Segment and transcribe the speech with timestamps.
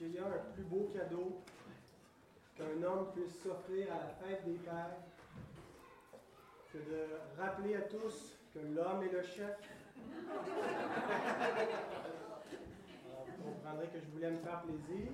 [0.00, 1.42] qu'il y a un plus beau cadeau
[2.56, 4.96] qu'un homme puisse s'offrir à la fête des pères
[6.72, 7.06] que de
[7.38, 9.58] rappeler à tous que l'homme est le chef?
[13.04, 15.08] Alors, vous comprendrez que je voulais me faire plaisir.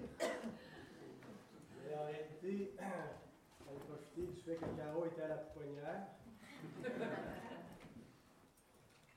[1.90, 6.06] Et en réalité, j'allais profiter du fait que Caro était à la pouponnière.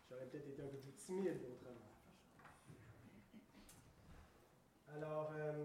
[0.10, 1.89] J'aurais peut-être été un peu plus timide autrement.
[5.02, 5.64] Alors, euh,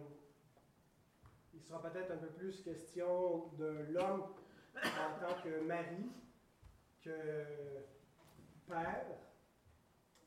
[1.55, 4.33] il sera peut-être un peu plus question de l'homme
[4.77, 6.09] en tant que mari
[7.03, 7.45] que
[8.69, 9.07] père,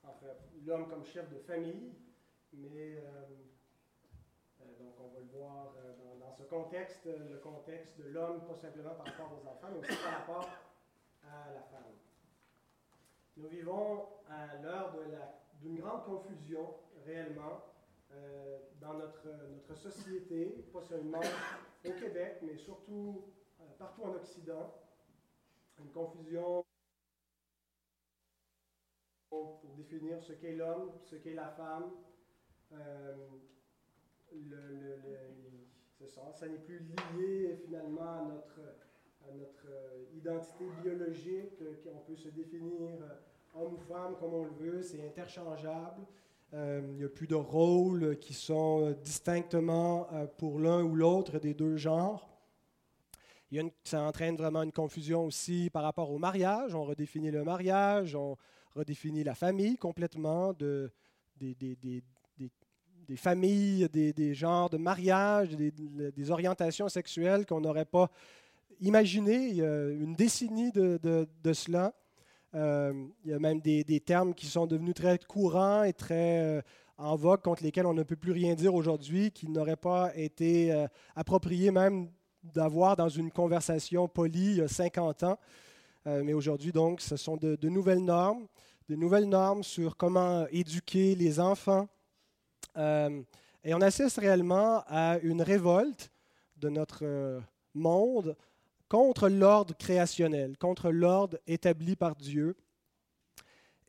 [0.03, 0.27] enfin
[0.65, 1.93] l'homme comme chef de famille,
[2.51, 3.01] mais euh,
[4.61, 8.57] euh, donc on va le voir dans, dans, ce contexte, le contexte de l'homme, pas
[8.57, 10.49] simplement par rapport aux enfants, mais aussi par rapport
[11.23, 11.93] à la femme.
[13.37, 14.93] Nous vivons à l'heure
[15.61, 17.63] d'une grande confusion réellement
[18.11, 21.21] euh, dans notre, notre société, pas seulement
[21.85, 23.25] au Québec, mais surtout
[23.59, 24.73] euh, partout en Occident.
[25.79, 26.65] Une confusion
[29.29, 31.91] pour définir ce qu'est l'homme, ce qu'est la femme.
[32.73, 33.15] Euh,
[34.33, 34.97] le,
[36.05, 36.79] ça, ça n'est plus
[37.15, 38.59] lié finalement à notre,
[39.27, 39.67] à notre
[40.15, 42.97] identité biologique, qu'on peut se définir
[43.55, 46.05] homme ou femme comme on le veut, c'est interchangeable.
[46.53, 51.39] Euh, il n'y a plus de rôles qui sont distinctement euh, pour l'un ou l'autre
[51.39, 52.29] des deux genres.
[53.83, 56.73] Ça entraîne vraiment une confusion aussi par rapport au mariage.
[56.73, 58.37] On redéfinit le mariage, on
[58.75, 60.91] redéfinit la famille complètement, de,
[61.37, 62.03] des,
[63.15, 68.09] familles, des, genres de mariage, des, orientations sexuelles qu'on n'aurait pas
[68.81, 71.93] imaginées une décennie de cela.
[72.55, 76.61] Euh, il y a même des, termes qui sont devenus très courants et très euh,
[76.97, 80.71] en vogue contre lesquels on ne peut plus rien dire aujourd'hui, qui n'auraient pas été
[80.71, 82.09] euh, appropriés même
[82.43, 85.37] d'avoir dans une conversation polie il y a 50 ans.
[86.05, 88.47] mais aujourd'hui, donc, ce sont de, nouvelles normes,
[88.87, 91.89] de nouvelles normes sur comment éduquer les enfants.
[92.77, 96.09] et on assiste réellement à une révolte
[96.55, 97.41] de notre
[97.73, 98.37] monde
[98.89, 102.55] contre l'ordre créationnel, contre l'ordre établi par Dieu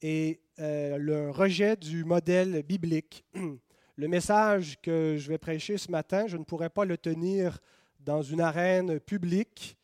[0.02, 3.24] et euh, le rejet du modèle biblique.
[3.96, 7.58] Le message que je vais prêcher ce matin, je ne pourrais pas le tenir
[7.98, 9.76] dans une arène publique.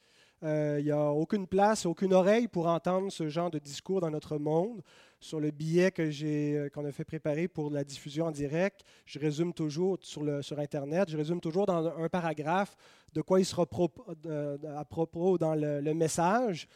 [0.44, 4.10] Euh, il n'y a aucune place, aucune oreille pour entendre ce genre de discours dans
[4.10, 4.82] notre monde
[5.24, 8.82] sur le billet que j'ai, euh, qu'on a fait préparer pour la diffusion en direct,
[9.06, 12.76] je résume toujours sur, Internet, je résume toujours dans un paragraphe
[13.14, 16.68] de quoi il sera à propos dans le, message.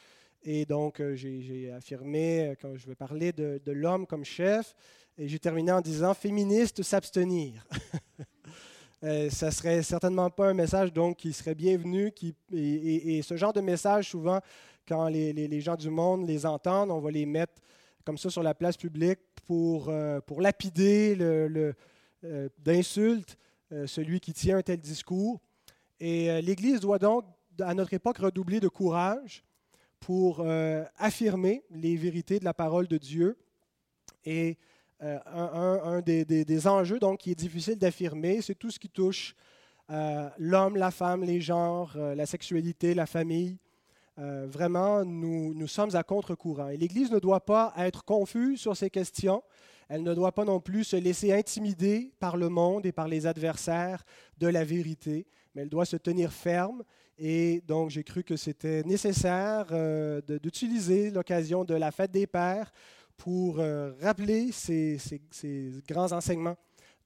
[0.43, 4.75] Et donc, euh, j'ai affirmé, euh, quand je vais parler de, l'homme comme chef,
[5.19, 7.67] et j'ai terminé en disant féministe s'abstenir.
[9.03, 12.13] euh, ça serait certainement pas un message donc qui serait bienvenu.
[12.13, 14.41] Qui, et, ce genre de message, souvent,
[14.87, 17.61] quand les, gens du monde les entendent, on va les mettre
[18.05, 21.75] comme ça sur la place publique pour, euh, pour lapider le,
[22.25, 23.39] euh, d'insultes
[23.73, 25.41] euh, celui qui tient un tel discours.
[26.01, 27.25] Et l'Église doit donc,
[27.59, 29.43] à notre époque, redoubler de courage
[29.99, 30.47] pour
[30.97, 33.37] affirmer les vérités de la parole de Dieu.
[34.25, 34.57] Et
[35.01, 39.35] un, des, des, enjeux donc, qui est difficile d'affirmer, c'est tout ce qui touche
[40.39, 43.59] l'homme, la femme, les genres, la sexualité, la famille,
[44.19, 46.69] euh, vraiment, nous, nous sommes à contre-courant.
[46.69, 49.43] Et l'Église ne doit pas être confuse sur ces questions.
[49.89, 53.27] Elle ne doit pas non plus se laisser intimider par le monde et par les
[53.27, 54.05] adversaires
[54.39, 56.83] de la vérité, mais elle doit se tenir ferme.
[57.17, 62.73] Et donc, j'ai cru que c'était nécessaire euh, d'utiliser l'occasion de la fête des pères
[63.17, 64.99] pour euh, rappeler ces,
[65.89, 66.57] grands enseignements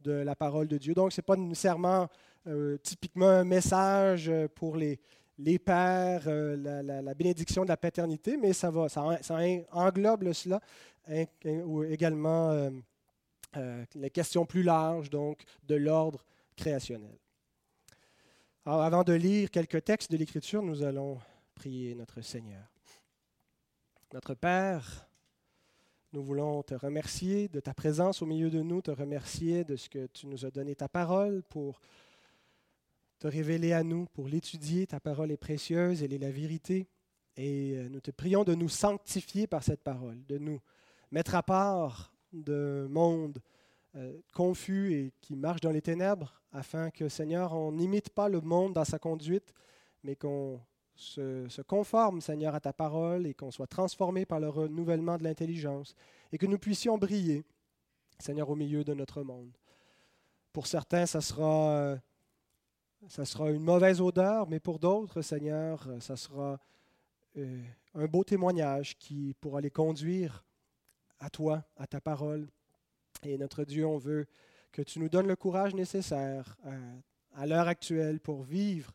[0.01, 0.95] de la parole de Dieu.
[0.95, 2.09] Donc, ce n'est pas nécessairement
[2.83, 4.99] typiquement un message pour les,
[5.39, 9.03] les pères, euh, la, bénédiction de la paternité, mais ça, va, ça,
[9.73, 10.61] englobe cela
[11.45, 12.71] ou également euh,
[13.57, 16.25] euh, les questions plus larges donc, de l'ordre
[16.57, 17.19] créationnel.
[18.65, 21.19] Alors, avant de lire quelques textes de l'Écriture, nous allons
[21.55, 22.63] prier notre Seigneur.
[24.13, 25.09] Notre Père,
[26.13, 29.89] nous voulons te remercier de ta présence au milieu de nous, te remercier de ce
[29.89, 31.81] que tu nous as donné ta parole pour
[33.23, 34.85] te révéler à nous, pour l'étudier.
[34.89, 36.89] Ta parole est précieuse, elle est la vérité.
[37.37, 40.61] Et euh, nous te prions de nous sanctifier par cette parole, de nous
[41.13, 43.41] mettre à part d'un monde
[43.95, 48.41] euh, confus et qui marche dans les ténèbres, afin que, Seigneur, on n'imite pas le
[48.41, 49.55] monde dans sa conduite,
[50.03, 50.61] mais qu'on
[50.97, 55.23] se, se, conforme, Seigneur, à ta parole et qu'on soit transformé par le renouvellement de
[55.23, 55.95] l'intelligence
[56.33, 57.45] et que nous puissions briller,
[58.19, 59.57] Seigneur, au milieu de notre monde.
[60.53, 61.97] Pour certains, ça sera euh,
[63.09, 66.59] ça sera une mauvaise odeur, mais pour d'autres, Seigneur, ça sera
[67.37, 67.63] euh,
[67.95, 70.45] un beau témoignage qui pourra les conduire
[71.19, 72.49] à toi, à ta parole.
[73.23, 74.27] Et notre Dieu, on veut
[74.71, 76.99] que tu nous donnes le courage nécessaire euh,
[77.35, 78.93] à, l'heure actuelle pour vivre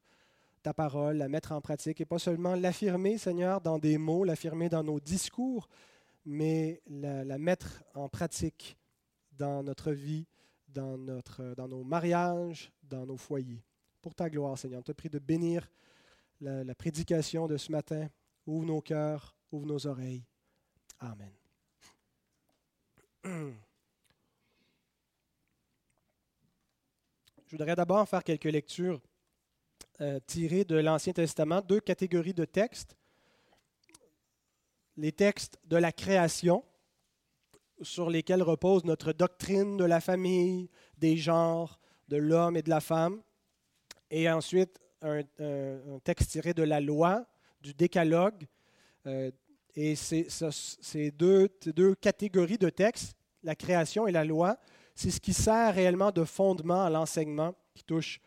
[0.64, 4.70] ta parole, la mettre en pratique et pas seulement l'affirmer, Seigneur, dans des mots, l'affirmer
[4.70, 5.68] dans nos discours,
[6.26, 8.78] mais la, la, mettre en pratique
[9.32, 10.26] dans notre vie,
[10.68, 13.64] dans, notre, dans nos mariages, dans nos foyers.
[14.08, 15.70] Pour ta gloire, Seigneur, on te prie de bénir
[16.40, 18.08] la, prédication de ce matin.
[18.46, 20.24] Ouvre nos cœurs, ouvre nos oreilles.
[21.02, 21.34] Amen.
[23.26, 23.52] Je
[27.52, 29.02] voudrais d'abord faire quelques lectures
[30.00, 32.96] euh, tirées de l'Ancien Testament, deux catégories de textes.
[34.96, 36.64] Les textes de la création,
[37.82, 41.78] sur lesquels repose notre doctrine de la famille, des genres,
[42.08, 43.22] de l'homme et de la femme.
[44.10, 45.22] Et ensuite, un,
[46.04, 47.26] texte tiré de la loi,
[47.62, 48.46] du décalogue.
[49.06, 49.32] Euh,
[49.76, 54.58] et ces, deux, deux catégories de textes, la création et la loi,
[54.96, 58.20] c'est ce qui sert réellement de fondement à l'enseignement qui touche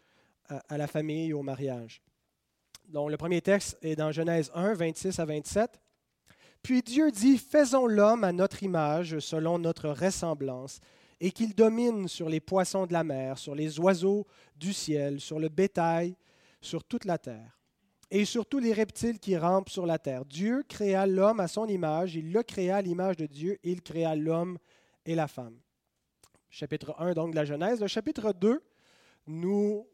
[0.49, 2.01] à, la famille et au mariage.
[2.89, 5.81] Donc, le premier texte est dans Genèse 1, 26 à 27.
[6.63, 10.81] Puis Dieu dit, Faisons l'homme à notre image, selon notre ressemblance,
[11.21, 14.27] et qu'il domine sur les poissons de la mer, sur les oiseaux
[14.57, 16.17] du ciel, sur le bétail,
[16.61, 17.59] sur toute la terre,
[18.11, 20.25] et sur tous les reptiles qui rampent sur la terre.
[20.25, 24.17] Dieu créa l'homme à son image, il le créa à l'image de Dieu, il créa
[24.17, 24.59] l'homme
[25.05, 25.59] et la femme
[26.51, 27.81] chapitre 1 donc de la Genèse.
[27.81, 28.63] Le chapitre 2
[29.29, 29.87] nous,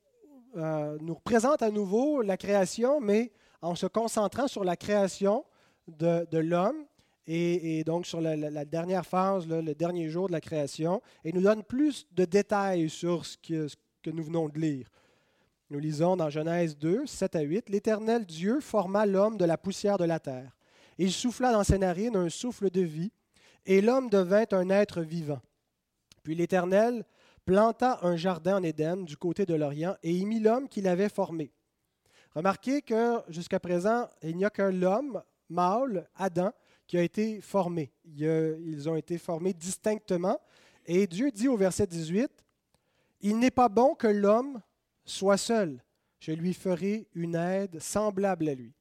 [0.56, 5.44] euh, nous présente à nouveau la création, mais en se concentrant sur la création
[5.86, 6.84] de, de l'homme
[7.26, 11.62] et, donc sur la, dernière phase, le dernier jour de la création, et nous donne
[11.62, 14.88] plus de détails sur ce que, nous venons de lire.
[15.70, 19.98] Nous lisons dans Genèse 2, 7 à 8, L'Éternel Dieu forma l'homme de la poussière
[19.98, 20.56] de la terre.
[20.98, 23.10] Il souffla dans ses narines un souffle de vie,
[23.64, 25.40] et l'homme devint un être vivant.
[26.22, 27.04] Puis l'Éternel
[27.44, 31.08] planta un jardin en Éden du côté de l'Orient et y mit l'homme qu'il avait
[31.08, 31.52] formé.
[32.34, 36.52] Remarquez que jusqu'à présent, il n'y a qu'un homme mâle, Adam,
[36.86, 37.92] qui a été formé.
[38.04, 40.40] Ils ont été formés distinctement.
[40.86, 42.30] Et Dieu dit au verset 18,
[43.20, 44.60] Il n'est pas bon que l'homme
[45.04, 45.82] soit seul.
[46.20, 48.72] Je lui ferai une aide semblable à lui.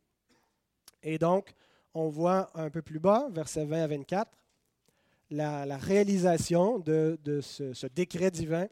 [1.04, 1.54] Et donc,
[1.94, 4.31] on voit un peu plus bas, verset 20 à 24,
[5.31, 8.68] la, réalisation de, ce, décret divin,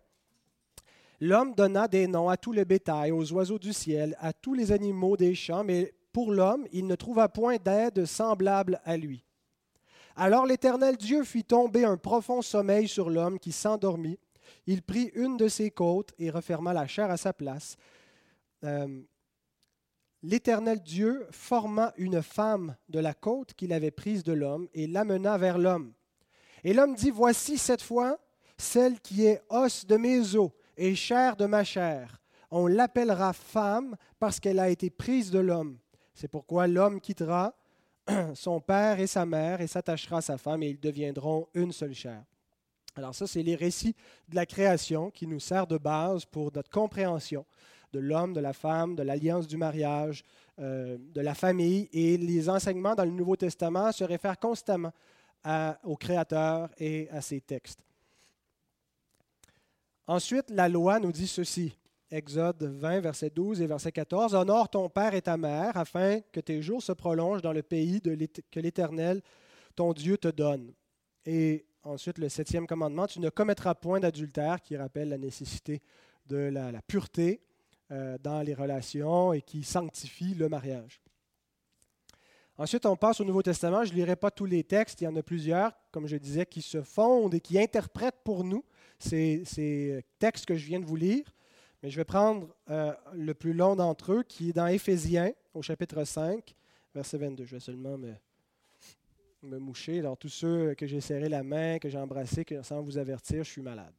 [1.20, 4.72] l'homme donna des noms à tout le bétail, aux oiseaux du ciel, à tous les
[4.72, 9.26] animaux des champs, mais pour l'homme, il ne trouva point d'aide semblable à lui.
[10.16, 14.20] Alors l'Éternel Dieu fit tomber un profond sommeil sur l'homme qui s'endormit.
[14.68, 17.76] Il prit une de ses côtes et referma la chair à sa place.
[18.64, 19.02] Euh,
[20.26, 25.38] L'Éternel Dieu forma une femme de la côte qu'il avait prise de l'homme et l'amena
[25.38, 25.92] vers l'homme.
[26.64, 28.18] Et l'homme dit, voici cette fois
[28.58, 32.22] celle qui est os de mes os et chair de ma chair.
[32.52, 35.78] On l'appellera femme parce qu'elle a été prise de l'homme.
[36.14, 37.54] C'est pourquoi l'homme quittera
[38.34, 41.94] son père et sa mère et s'attachera à sa femme et ils deviendront une seule
[41.94, 42.24] chair.
[42.96, 43.96] Alors ça, c'est les récits
[44.30, 47.46] de la création qui nous sert de base pour notre compréhension
[47.92, 50.24] de l'homme, de la femme, de l'alliance du mariage,
[50.60, 51.90] euh, de la famille.
[51.94, 54.92] Et les enseignements dans le Nouveau Testament se réfèrent constamment
[55.84, 57.84] au Créateur et à ses textes.
[60.08, 61.78] Ensuite, la loi nous dit ceci.
[62.14, 64.36] Exode 20, verset 12 et verset 14.
[64.36, 68.02] Honore ton père et ta mère afin que tes jours se prolongent dans le pays
[68.02, 69.24] que l'Éternel,
[69.76, 70.74] ton Dieu, te donne.
[71.26, 75.82] Et ensuite, le septième commandement, tu ne commettras point d'adultère, qui rappelle la nécessité
[76.28, 77.42] de la, pureté
[77.90, 81.02] euh, dans les relations et qui sanctifie le mariage.
[82.60, 83.84] Ensuite, on passe au Nouveau Testament.
[83.86, 86.46] Je ne lirai pas tous les textes, il y en a plusieurs, comme je disais,
[86.46, 88.64] qui se fondent et qui interprètent pour nous
[89.00, 91.34] ces, textes que je viens de vous lire.
[91.84, 95.62] Mais je vais prendre euh, le plus long d'entre eux, qui est dans Éphésiens, au
[95.62, 96.56] chapitre 5,
[96.96, 97.44] verset 22.
[97.44, 98.14] Je vais seulement me,
[99.42, 100.00] me moucher.
[100.00, 103.44] Alors, tous ceux que j'ai serré la main, que j'ai embrassé, que, sans vous avertir,
[103.44, 103.94] je suis malade.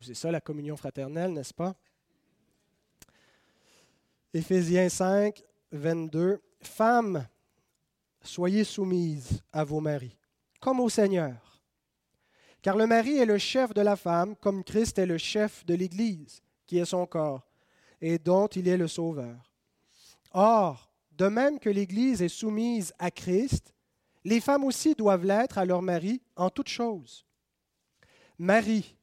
[0.00, 1.76] C'est ça la communion fraternelle, n'est-ce pas?
[4.34, 6.40] Éphésiens 5, 22.
[6.60, 7.26] Femmes,
[8.26, 10.16] soyez soumises à vos maris,
[10.60, 11.62] comme au Seigneur.
[12.62, 15.74] Car le mari est le chef de la femme, comme Christ est le chef de
[15.74, 17.46] l'Église, qui est son corps,
[18.00, 19.52] et dont il est le sauveur.
[20.32, 23.72] Or, de même que l'Église est soumise à Christ,
[24.24, 27.24] les femmes aussi doivent l'être à leur mari en toutes choses.
[28.38, 28.96] Marie,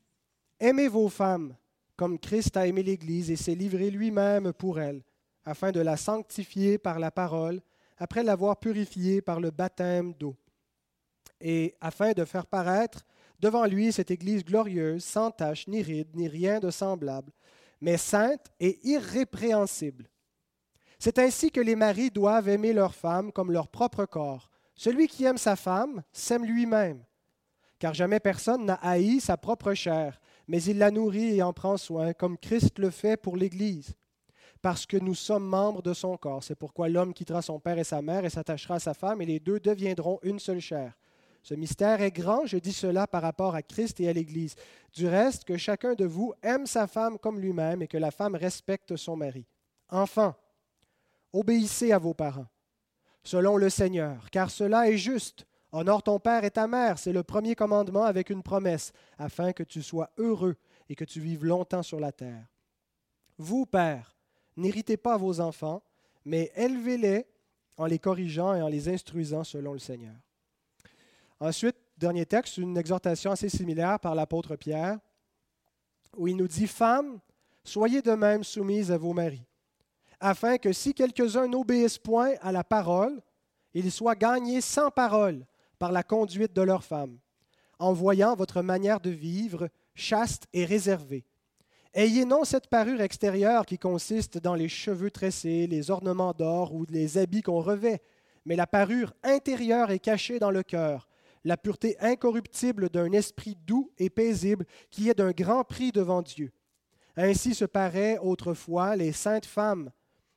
[0.60, 1.56] aimez vos femmes
[1.96, 5.04] comme Christ a aimé l'Église et s'est livré lui-même pour elle,
[5.46, 7.62] afin de la sanctifier par la parole,
[8.04, 10.36] après l'avoir purifiée par le baptême d'eau,
[11.40, 13.06] et afin de faire paraître
[13.40, 17.32] devant lui cette Église glorieuse, sans tache, ni ride, ni rien de semblable,
[17.80, 20.10] mais sainte et irrépréhensible.
[21.00, 24.50] C'est ainsi que les maris doivent aimer leurs femmes comme leur propre corps.
[24.76, 27.06] Celui qui aime sa femme s'aime lui-même,
[27.80, 30.20] car jamais personne n'a haï sa propre chair,
[30.50, 33.96] mais il la nourrit et en prend soin, comme Christ le fait pour l'Église,
[34.64, 36.44] parce que nous sommes membres de son corps.
[36.44, 39.26] C'est pourquoi l'homme quittera son père et sa mère et s'attachera à sa femme, et
[39.26, 40.98] les deux deviendront une seule chair.
[41.44, 44.56] Ce mystère est grand, je dis cela par rapport à Christ et à l'Église.
[44.94, 48.36] Du reste, que chacun de vous aime sa femme comme lui-même et que la femme
[48.36, 49.46] respecte son mari.
[49.90, 50.34] Enfants,
[51.34, 52.48] obéissez à vos parents
[53.24, 55.46] selon le Seigneur, car cela est juste.
[55.72, 59.64] Honore ton père et ta mère, c'est le premier commandement avec une promesse, afin que
[59.64, 60.56] tu sois heureux
[60.88, 62.46] et que tu vives longtemps sur la terre.
[63.38, 64.16] Vous, pères,
[64.58, 65.84] n'héritez pas vos enfants,
[66.26, 67.26] mais élevez-les
[67.78, 70.16] en les corrigeant et en les instruisant selon le Seigneur.
[71.40, 75.00] Ensuite, dernier texte, une exhortation assez similaire par l'apôtre Pierre,
[76.16, 77.20] où il nous dit, Femmes,
[77.64, 79.46] soyez de même soumises à vos maris
[80.24, 83.22] afin que si quelques-uns n'obéissent point à la parole,
[83.74, 85.46] ils soient gagnés sans parole
[85.78, 87.20] par la conduite de leurs femmes,
[87.78, 91.26] en voyant votre manière de vivre chaste et réservée.
[91.96, 96.86] Ayez non cette parure extérieure qui consiste dans les cheveux tressés, les ornements d'or ou
[96.90, 98.02] les habits qu'on revêt,
[98.46, 101.08] mais la parure intérieure est cachée dans le cœur,
[101.44, 106.52] la pureté incorruptible d'un esprit doux et paisible qui est d'un grand prix devant Dieu.
[107.16, 109.92] Ainsi se paraient autrefois les saintes femmes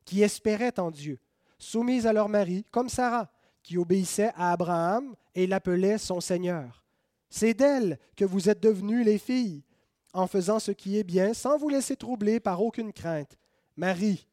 [0.04, 1.18] qui espéraient en Dieu,
[1.58, 3.30] soumises à leur mari, comme Sarah,
[3.62, 6.84] qui obéissait à Abraham et l'appelait son Seigneur.
[7.30, 9.64] C'est d'elle que vous êtes devenues les filles,
[10.16, 13.36] en faisant ce qui est bien, sans vous laisser troubler par aucune crainte.
[13.76, 14.26] Marie,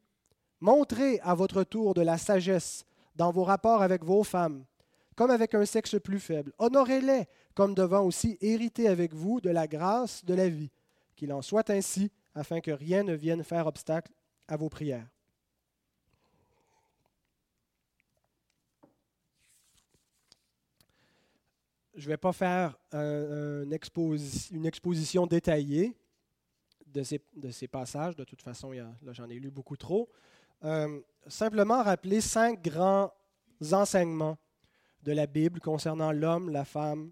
[0.60, 2.84] montrez à votre tour de la sagesse
[3.16, 4.64] dans vos rapports avec vos femmes,
[5.14, 6.52] comme avec un sexe plus faible.
[6.58, 10.70] Honorez-les comme devant aussi hériter avec vous de la grâce de la vie.
[11.16, 14.12] Qu'il en soit ainsi, afin que rien ne vienne faire obstacle
[14.48, 15.06] à vos prières.
[21.94, 25.96] Je ne vais pas faire une exposition détaillée
[26.86, 28.16] de ces, passages.
[28.16, 28.72] De toute façon,
[29.12, 30.08] j'en ai lu beaucoup trop.
[30.64, 33.12] Euh, simplement rappeler cinq grands
[33.72, 34.38] enseignements
[35.02, 37.10] de la Bible concernant l'homme, la femme,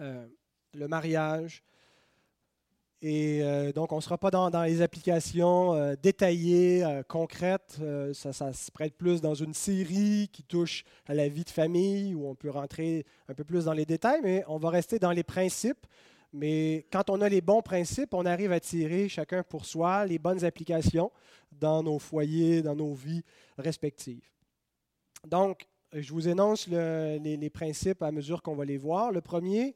[0.00, 0.26] euh,
[0.74, 1.64] le mariage,
[3.02, 7.80] et euh, donc, on ne sera pas dans, les applications euh, détaillées, euh, concrètes.
[8.12, 12.14] Ça, ça, se prête plus dans une série qui touche à la vie de famille,
[12.14, 15.12] où on peut rentrer un peu plus dans les détails, mais on va rester dans
[15.12, 15.86] les principes.
[16.32, 20.18] Mais quand on a les bons principes, on arrive à tirer chacun pour soi les
[20.18, 21.10] bonnes applications
[21.50, 23.24] dans nos foyers, dans nos vies
[23.58, 24.28] respectives.
[25.26, 29.10] Donc, je vous énonce les principes à mesure qu'on va les voir.
[29.10, 29.74] Le premier,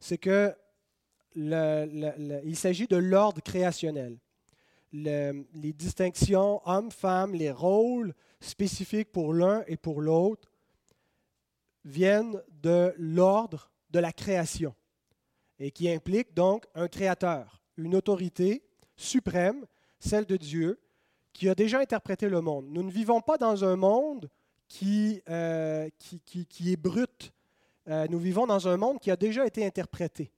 [0.00, 0.52] c'est que
[1.36, 4.18] il s'agit de l'ordre créationnel.
[4.92, 10.50] les distinctions hommes-femmes, les rôles spécifiques pour l'un et pour l'autre
[11.84, 14.74] viennent de l'ordre de la création
[15.58, 18.62] et qui implique donc un créateur, une autorité
[18.96, 19.66] suprême,
[19.98, 20.80] celle de Dieu,
[21.32, 22.66] qui a déjà interprété le monde.
[22.68, 24.30] Nous ne vivons pas dans un monde
[24.68, 27.32] qui, euh, est brut.
[27.88, 30.32] Euh, nous vivons dans un monde qui a déjà été interprété.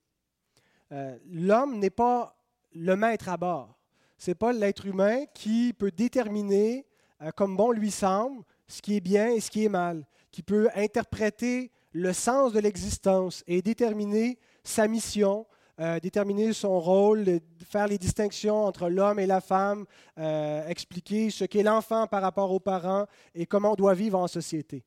[0.93, 2.37] Euh, l'homme n'est pas
[2.73, 3.79] le maître à bord.
[4.17, 6.87] Ce n'est pas l'être humain qui peut déterminer,
[7.23, 10.43] euh, comme bon lui semble, ce qui est bien et ce qui est mal, qui
[10.43, 15.47] peut interpréter le sens de l'existence et déterminer sa mission,
[15.81, 19.85] euh, déterminer son rôle, faire les distinctions entre l'homme et la femme,
[20.17, 24.85] expliquer ce qu'est l'enfant par rapport aux parents et comment on doit vivre en société.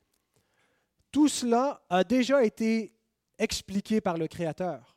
[1.12, 2.94] Tout cela a déjà été
[3.38, 4.96] expliqué par le Créateur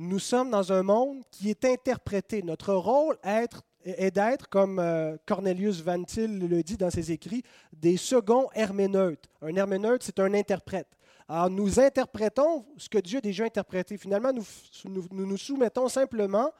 [0.00, 2.42] nous sommes dans un monde qui est interprété.
[2.42, 7.42] Notre rôle est d'être, comme euh, Cornelius Van Til le dit dans ses écrits,
[7.74, 9.28] des seconds herméneutes.
[9.42, 10.88] Un herméneute, c'est un interprète.
[11.28, 13.98] Alors, nous interprétons ce que Dieu a déjà interprété.
[13.98, 14.44] Finalement, nous
[14.86, 16.50] nous, nous soumettons simplement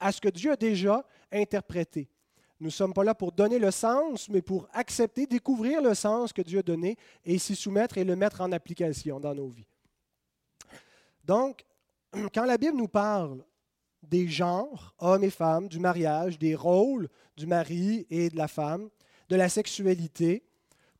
[0.00, 2.08] à ce que Dieu a déjà interprété.
[2.60, 6.32] Nous ne sommes pas là pour donner le sens, mais pour accepter, découvrir le sens
[6.32, 9.68] que Dieu a donné et s'y soumettre et le mettre en application dans nos vies.
[11.22, 11.62] Donc,
[12.34, 13.44] quand la Bible nous parle
[14.02, 18.88] des genres, hommes et femmes, du mariage, des rôles du mari et de la femme,
[19.28, 20.44] de la sexualité,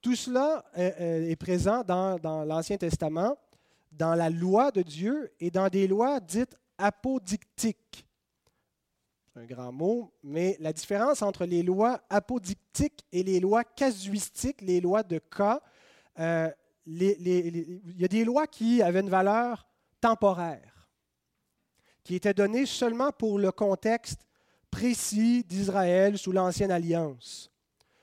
[0.03, 3.37] Tout cela est présent dans, l'Ancien Testament,
[3.93, 8.05] dans la loi de Dieu et dans des lois dites apodictiques.
[9.35, 14.81] Un grand mot, mais la différence entre les lois apodictiques et les lois casuistiques, les
[14.81, 15.61] lois de cas,
[16.19, 16.51] euh,
[16.87, 19.67] il y a des lois qui avaient une valeur
[20.01, 20.76] temporaire,
[22.07, 24.21] qui étaient données seulement pour le contexte
[24.71, 27.51] précis d'Israël sous l'Ancienne Alliance.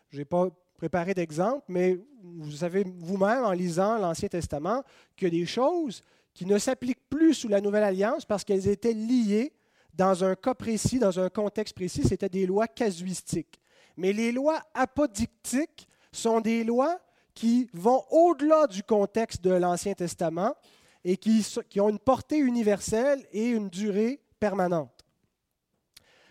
[0.10, 4.84] Je n'ai pas préparé d'exemple, mais vous savez vous-même en lisant l'Ancien Testament
[5.16, 8.68] qu'il y a des choses qui ne s'appliquent plus sous la Nouvelle Alliance parce qu'elles
[8.68, 9.54] étaient liées
[9.94, 13.58] dans un cas précis, dans un contexte précis, c'était des lois casuistiques.
[13.96, 17.00] Mais les lois apodictiques sont des lois
[17.34, 20.56] qui vont au-delà du contexte de l'Ancien Testament
[21.04, 21.46] et qui,
[21.80, 25.06] ont une portée universelle et une durée permanente.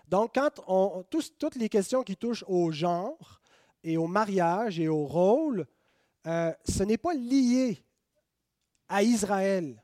[0.09, 0.51] Donc, quand
[1.39, 3.41] toutes les questions qui touchent au genre
[3.83, 5.67] et au mariage et au rôle,
[6.27, 7.85] euh, ce n'est pas lié
[8.89, 9.83] à Israël.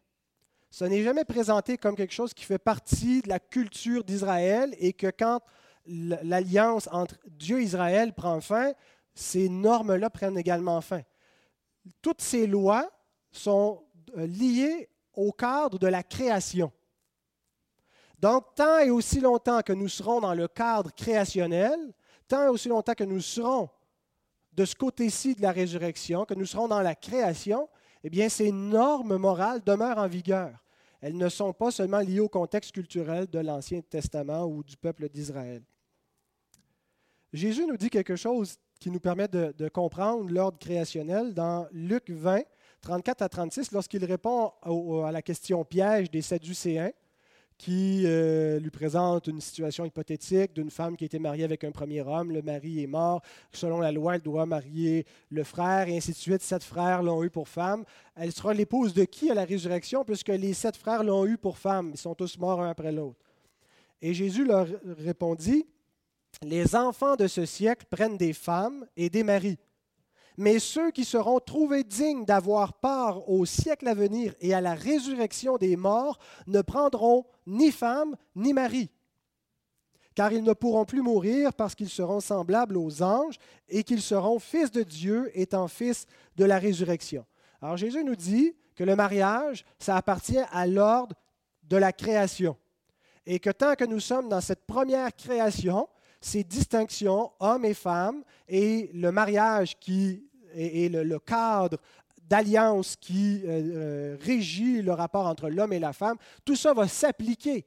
[0.70, 4.92] Ce n'est jamais présenté comme quelque chose qui fait partie de la culture d'Israël et
[4.92, 5.40] que quand
[5.86, 8.72] l'alliance entre Dieu et Israël prend fin,
[9.14, 11.00] ces normes-là prennent également fin.
[12.02, 12.90] Toutes ces lois
[13.30, 13.82] sont
[14.16, 16.72] euh, liées au cadre de la création.
[18.18, 21.78] Donc, tant et aussi longtemps que nous serons dans le cadre créationnel,
[22.26, 23.68] tant et aussi longtemps que nous serons
[24.52, 27.68] de ce côté-ci de la résurrection, que nous serons dans la création,
[28.02, 30.64] eh bien, ces normes morales demeurent en vigueur.
[31.00, 35.08] Elles ne sont pas seulement liées au contexte culturel de l'Ancien Testament ou du peuple
[35.08, 35.62] d'Israël.
[37.32, 42.42] Jésus nous dit quelque chose qui nous permet de, comprendre l'ordre créationnel dans Luc 20,
[42.80, 44.52] 34 à 36, lorsqu'il répond
[45.04, 46.92] à la question piège des Sadducéens
[47.58, 51.72] qui euh, lui présente une situation hypothétique d'une femme qui a été mariée avec un
[51.72, 53.20] premier homme, le mari est mort,
[53.52, 56.40] selon la loi, elle doit marier le frère, et ainsi de suite.
[56.40, 57.84] Sept frères l'ont eu pour femme.
[58.14, 61.58] Elle sera l'épouse de qui à la résurrection, puisque les sept frères l'ont eu pour
[61.58, 61.90] femme?
[61.92, 63.18] Ils sont tous morts un après l'autre.
[64.00, 65.66] Et Jésus leur répondit,
[66.42, 69.58] Les enfants de ce siècle prennent des femmes et des maris
[70.38, 74.74] mais ceux qui seront trouvés dignes d'avoir part au siècle à venir et à la
[74.74, 78.88] résurrection des morts ne prendront ni femme ni mari,
[80.14, 83.36] car ils ne pourront plus mourir parce qu'ils seront semblables aux anges
[83.68, 87.26] et qu'ils seront fils de Dieu étant fils de la résurrection.
[87.60, 91.16] Alors Jésus nous dit que le mariage, ça appartient à l'ordre
[91.64, 92.56] de la création.
[93.26, 95.88] Et que tant que nous sommes dans cette première création,
[96.20, 101.78] ces distinctions, hommes et femmes, et le mariage qui et, le, cadre
[102.28, 106.86] d'alliance qui euh, euh, régit le rapport entre l'homme et la femme, tout ça va
[106.88, 107.66] s'appliquer.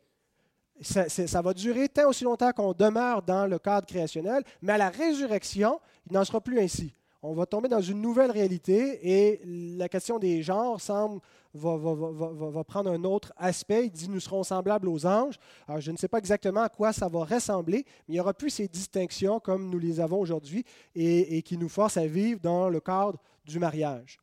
[0.82, 4.78] Ça, ça, va durer tant aussi longtemps qu'on demeure dans le cadre créationnel, mais à
[4.78, 6.94] la résurrection, il n'en sera plus ainsi.
[7.24, 11.22] On va tomber dans une nouvelle réalité et la question des genres semble
[11.54, 13.86] va, prendre un autre aspect.
[13.86, 15.36] Il dit nous serons semblables aux anges.
[15.68, 18.34] Alors, je ne sais pas exactement à quoi ça va ressembler, mais il n'y aura
[18.34, 20.64] plus ces distinctions comme nous les avons aujourd'hui
[20.96, 24.20] et, qui nous forcent à vivre dans le cadre du mariage.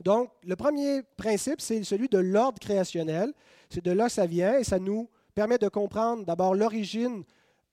[0.00, 3.32] Donc, le premier principe, c'est celui de l'ordre créationnel.
[3.70, 7.24] C'est de là que ça vient et ça nous permet de comprendre d'abord l'origine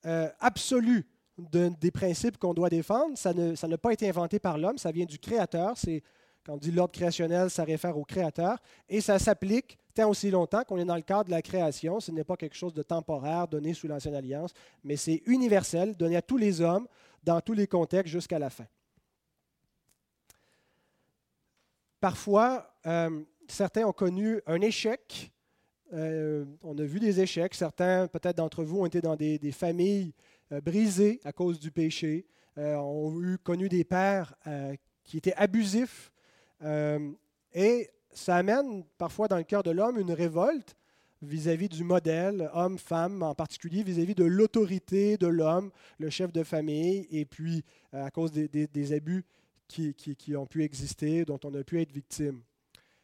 [0.05, 1.05] euh, absolue
[1.37, 3.17] des principes qu'on doit défendre.
[3.17, 5.73] Ça n'a pas été inventé par l'homme, ça vient du Créateur.
[5.75, 6.03] C'est
[6.45, 8.57] quand on dit l'ordre créationnel, ça réfère au Créateur.
[8.89, 11.99] Et ça s'applique tant aussi longtemps qu'on est dans le cadre de la création.
[11.99, 16.15] Ce n'est pas quelque chose de temporaire donné sous l'Ancienne Alliance, mais c'est universel, donné
[16.15, 16.87] à tous les hommes,
[17.23, 18.65] dans tous les contextes jusqu'à la fin.
[21.99, 25.31] Parfois, euh, certains ont connu un échec.
[25.93, 27.53] Euh, on a vu des échecs.
[27.53, 30.13] Certains, peut-être d'entre vous, ont été dans des, familles
[30.51, 32.25] euh, brisées à cause du péché,
[32.57, 34.35] ont eu, connu des pères
[35.05, 36.11] qui étaient abusifs,
[36.63, 37.11] euh,
[37.53, 40.75] et ça amène parfois dans le cœur de l'homme une révolte
[41.21, 47.07] vis-à-vis du modèle, homme-femme en particulier, vis-à-vis de l'autorité de l'homme, le chef de famille,
[47.11, 49.23] et puis euh, à cause des, abus
[49.67, 52.41] qui, ont pu exister, dont on a pu être victime.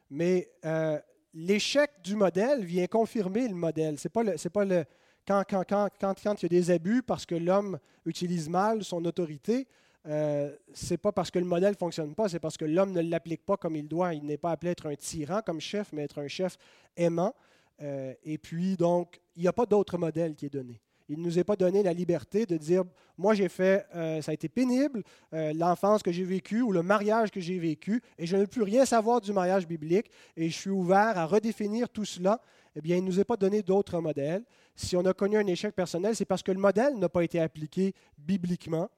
[0.10, 1.00] Mais euh,
[1.34, 4.00] l'échec du modèle vient confirmer le modèle.
[4.00, 4.86] C'est pas pas le
[5.28, 9.04] quand, quand, quand, quand, il y a des abus parce que l'homme utilise mal son
[9.04, 9.68] autorité,
[10.08, 13.02] euh, c'est pas parce que le modèle ne fonctionne pas, c'est parce que l'homme ne
[13.02, 14.14] l'applique pas comme il doit.
[14.14, 16.58] Il n'est pas appelé à être un tyran comme chef, mais être un chef
[16.96, 17.36] aimant.
[17.82, 20.80] Euh, et puis, donc, il n'y a pas d'autre modèle qui est donné.
[21.10, 22.84] Il ne nous est pas donné la liberté de dire,
[23.18, 27.32] moi j'ai fait, euh, ça a été pénible, l'enfance que j'ai vécue ou le mariage
[27.32, 30.54] que j'ai vécu, et je ne veux plus rien savoir du mariage biblique, et je
[30.54, 32.42] suis ouvert à redéfinir tout cela.
[32.76, 34.44] Eh bien, il ne nous est pas donné d'autre modèle.
[34.76, 37.40] Si on a connu un échec personnel, c'est parce que le modèle n'a pas été
[37.40, 38.90] appliqué bibliquement.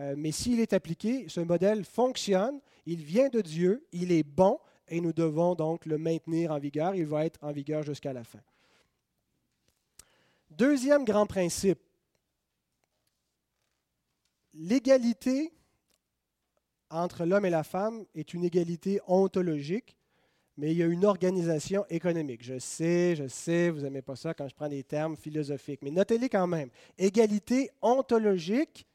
[0.00, 4.58] Euh, mais s'il est appliqué, ce modèle fonctionne, il vient de Dieu, il est bon
[4.88, 6.94] et nous devons donc le maintenir en vigueur.
[6.94, 8.40] Il va être en vigueur jusqu'à la fin.
[10.50, 11.78] Deuxième grand principe,
[14.54, 15.52] l'égalité
[16.88, 19.96] entre l'homme et la femme est une égalité ontologique,
[20.56, 22.42] mais il y a une organisation économique.
[22.42, 25.90] Je sais, je sais, vous n'aimez pas ça quand je prends des termes philosophiques, mais
[25.90, 26.70] notez-les quand même.
[26.98, 28.86] Égalité ontologique,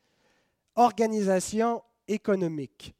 [0.75, 2.93] organisation économique.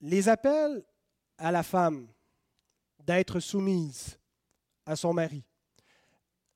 [0.00, 0.84] Les appels
[1.38, 2.08] à la femme
[2.98, 4.18] d'être soumise
[4.86, 5.44] à son mari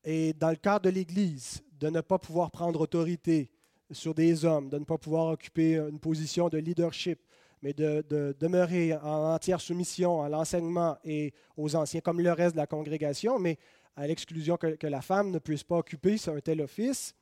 [0.04, 3.50] et dans le cadre de l'Église, de ne pas pouvoir prendre autorité
[3.90, 7.20] sur des hommes, de ne pas pouvoir occuper une position de leadership,
[7.62, 12.60] mais de, demeurer en entière soumission à l'enseignement et aux anciens, comme le reste de
[12.60, 13.58] la congrégation, mais
[13.96, 17.14] à l'exclusion que, la femme ne puisse pas occuper un tel office,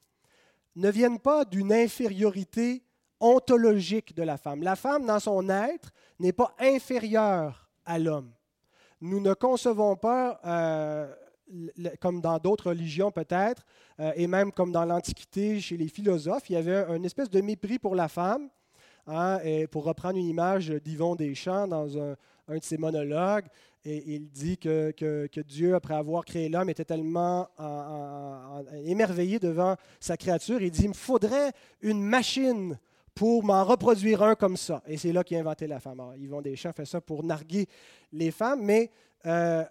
[0.76, 2.82] ne viennent pas d'une infériorité
[3.20, 4.62] ontologique de la femme.
[4.62, 8.32] La femme, dans son être, n'est pas inférieure à l'homme.
[9.00, 11.12] Nous ne concevons pas, euh,
[12.00, 13.64] comme dans d'autres religions peut-être,
[14.00, 17.40] euh, et même comme dans l'Antiquité chez les philosophes, il y avait une espèce de
[17.40, 18.48] mépris pour la femme.
[19.06, 19.38] Hein,
[19.70, 22.16] pour reprendre une image d'Yvon Deschamps dans un,
[22.48, 23.46] un, de ses monologues,
[23.84, 27.48] et il dit que, Dieu, après avoir créé l'homme, était tellement
[28.84, 30.62] émerveillé devant sa créature.
[30.62, 31.52] Il dit, il me faudrait
[31.82, 32.78] une machine
[33.14, 34.82] pour m'en reproduire un comme ça.
[34.86, 36.00] Et c'est là qu'il a inventé la femme.
[36.00, 37.66] Alors, Yvon Deschamps fait ça pour narguer
[38.12, 38.90] les femmes, mais
[39.26, 39.64] euh,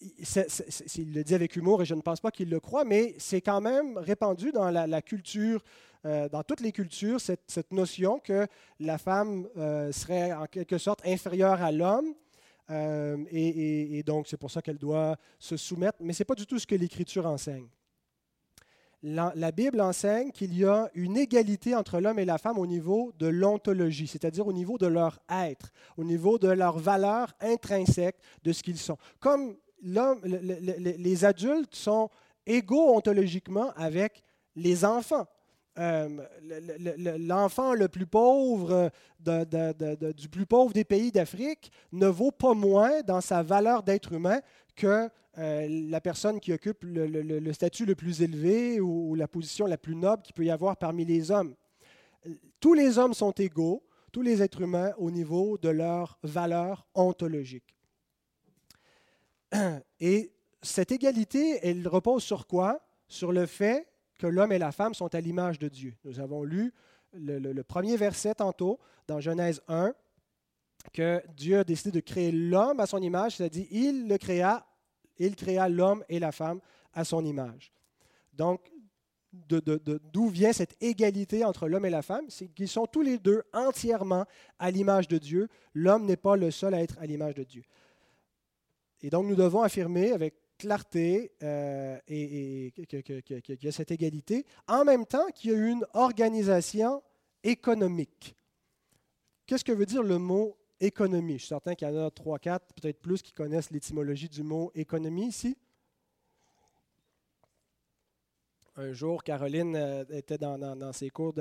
[0.00, 3.40] il le dit avec humour et je ne pense pas qu'il le croit, mais c'est
[3.40, 5.62] quand même répandu dans la, culture,
[6.04, 8.46] euh, dans toutes les cultures, cette, notion que
[8.80, 12.14] la femme euh, serait en quelque sorte inférieure à l'homme.
[12.70, 15.98] et, donc, c'est pour ça qu'elle doit se soumettre.
[16.00, 17.68] Mais ce n'est pas du tout ce que l'Écriture enseigne
[19.02, 23.12] la, Bible enseigne qu'il y a une égalité entre l'homme et la femme au niveau
[23.18, 28.52] de l'ontologie, c'est-à-dire au niveau de leur être, au niveau de leur valeur intrinsèque de
[28.52, 28.98] ce qu'ils sont.
[29.20, 32.10] Comme les adultes sont
[32.46, 34.22] égaux ontologiquement avec
[34.56, 35.26] les enfants.
[35.78, 36.08] Euh,
[37.20, 43.20] l'enfant le plus pauvre du plus pauvre des pays d'Afrique ne vaut pas moins dans
[43.20, 44.40] sa valeur d'être humain
[44.74, 49.78] que euh, la personne qui occupe le, statut le plus élevé ou, la position la
[49.78, 51.54] plus noble qu'il peut y avoir parmi les hommes.
[52.58, 57.77] Tous les hommes sont égaux, tous les êtres humains au niveau de leur valeur ontologique.
[60.00, 60.32] Et
[60.62, 62.80] cette égalité, elle repose sur quoi?
[63.08, 63.86] Sur le fait
[64.18, 65.94] que l'homme et la femme sont à l'image de Dieu.
[66.04, 66.72] Nous avons lu
[67.12, 69.94] le, premier verset tantôt dans Genèse 1,
[70.92, 74.66] que Dieu a décidé de créer l'homme à son image, c'est-à-dire il le créa
[75.18, 76.60] il créa l'homme et la femme
[76.92, 77.72] à son image.
[78.32, 78.72] Donc,
[79.32, 82.24] d'où vient cette égalité entre l'homme et la femme?
[82.28, 84.24] C'est qu'ils sont tous les deux entièrement
[84.58, 85.48] à l'image de Dieu.
[85.74, 87.62] L'homme n'est pas le seul à être à l'image de Dieu.
[89.02, 95.06] Et donc, nous devons affirmer avec clarté euh, qu'il y a cette égalité, en même
[95.06, 97.02] temps qu'il y a une organisation
[97.44, 98.34] économique.
[99.46, 101.34] Qu'est-ce que veut dire le mot économie?
[101.34, 104.42] Je suis certain qu'il y en a trois, quatre, peut-être plus, qui connaissent l'étymologie du
[104.42, 105.56] mot économie ici.
[108.76, 111.34] Un jour, Caroline euh, était dans, ses cours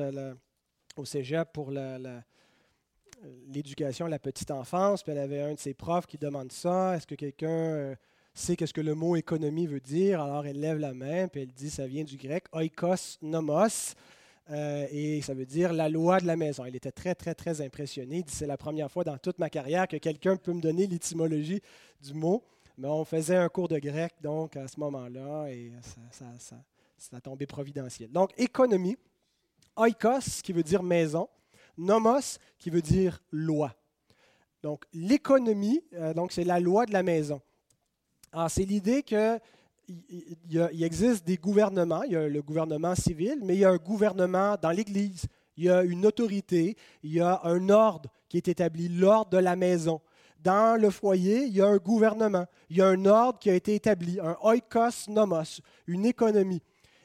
[0.95, 1.71] au cégep pour
[3.49, 6.95] l'éducation la petite enfance, puis elle avait un de ses profs qui demande ça.
[6.95, 7.95] Est-ce que quelqu'un euh,
[8.33, 10.21] sait qu'est-ce que le mot économie veut dire?
[10.21, 13.95] Alors elle lève la main, puis elle dit ça vient du grec oikos nomos.
[14.49, 16.63] Euh, et ça veut dire la loi de la maison.
[16.65, 18.17] Il était très, très, très impressionné.
[18.17, 20.87] Il dit c'est la première fois dans toute ma carrière que quelqu'un peut me donner
[20.87, 21.61] l'étymologie
[22.01, 22.43] du mot.
[22.77, 26.55] Mais on faisait un cours de grec, donc, à ce moment-là, et ça, ça,
[26.97, 28.11] ça, a tombé providentiel.
[28.11, 28.95] Donc, économie,
[29.75, 31.27] oikos, qui veut dire maison,
[31.77, 33.73] nomos, qui veut dire loi.
[34.63, 37.41] Donc, l'économie, euh, c'est la loi de la maison.
[38.31, 39.39] Alors, c'est l'idée que
[39.87, 43.77] il, existe des gouvernements, il y a le gouvernement civil, mais il y a un
[43.77, 48.47] gouvernement dans l'Église, il y a une autorité, il y a un ordre qui est
[48.47, 50.01] établi, l'ordre de la maison.
[50.43, 53.55] Dans le foyer, il y a un gouvernement, il y a un ordre qui a
[53.55, 56.61] été établi, un oikos nomos, une économie.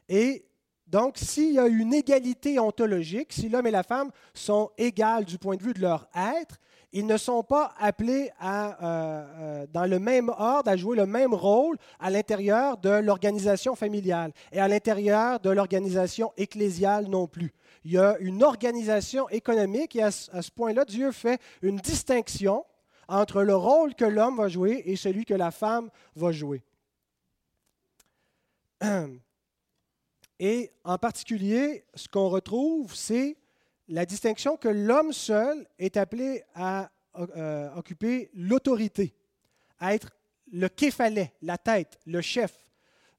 [0.09, 0.45] Et
[0.93, 5.39] donc, s'il y a une égalité ontologique, si l'homme et la femme sont égales du
[5.39, 6.61] point de vue de leur être,
[6.93, 11.07] ils ne sont pas appelés à, euh, euh, dans le même ordre à jouer le
[11.07, 17.55] même rôle à l'intérieur de l'organisation familiale et à l'intérieur de l'organisation ecclésiale non plus.
[17.87, 22.67] Il y a une organisation économique et à ce point-là, Dieu fait une distinction
[23.09, 26.63] entre le rôle que l'homme va jouer et celui que la femme va jouer.
[30.45, 33.37] Et en particulier, ce qu'on retrouve, c'est
[33.87, 39.15] la distinction que l'homme seul est appelé à euh, occuper l'autorité,
[39.79, 40.11] à être
[40.53, 42.53] le képhalet, la tête, le chef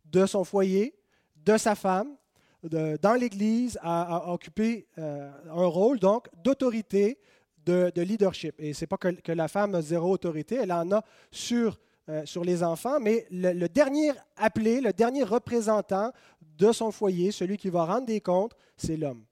[0.03, 0.99] de son foyer,
[1.45, 2.13] de sa femme,
[2.61, 7.17] dans l'Église, à, occuper euh, un rôle donc d'autorité,
[7.65, 8.55] de, leadership.
[8.59, 12.25] Et ce n'est pas que, la femme a zéro autorité, elle en a sur, euh,
[12.25, 16.11] sur les enfants, mais le, dernier appelé, le dernier représentant
[16.57, 19.25] de son foyer, celui qui va rendre des comptes, c'est l'homme.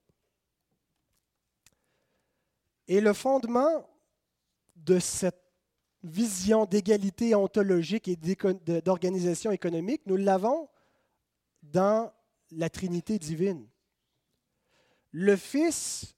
[2.88, 3.88] Et le fondement
[4.76, 5.42] de cette
[6.04, 10.68] vision d'égalité ontologique et d'organisation économique, nous l'avons
[11.62, 12.12] dans
[12.52, 13.68] la Trinité divine.
[15.12, 16.16] Le Fils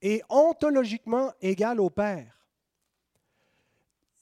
[0.00, 2.38] est ontologiquement égal au Père.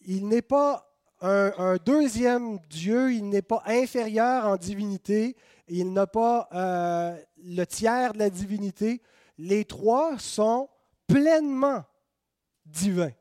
[0.00, 0.86] Il n'est pas
[1.20, 5.37] un, deuxième Dieu, il n'est pas inférieur en divinité,
[5.68, 9.00] il n'a pas euh, le tiers de la divinité.
[9.38, 10.68] Les trois sont
[11.07, 11.85] pleinement
[12.64, 13.12] divins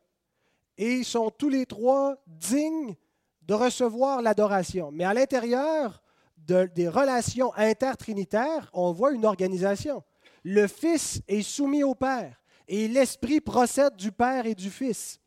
[0.78, 2.96] et sont tous les trois dignes
[3.44, 4.92] de recevoir l'adoration.
[4.92, 6.02] Mais à l'intérieur
[6.38, 10.04] des relations intertrinitaires, on voit une organisation.
[10.44, 15.20] Le Fils est soumis au Père et l'Esprit procède du Père et du Fils.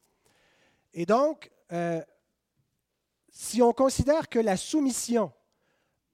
[0.95, 2.01] Et donc, euh,
[3.41, 5.31] si on considère que la soumission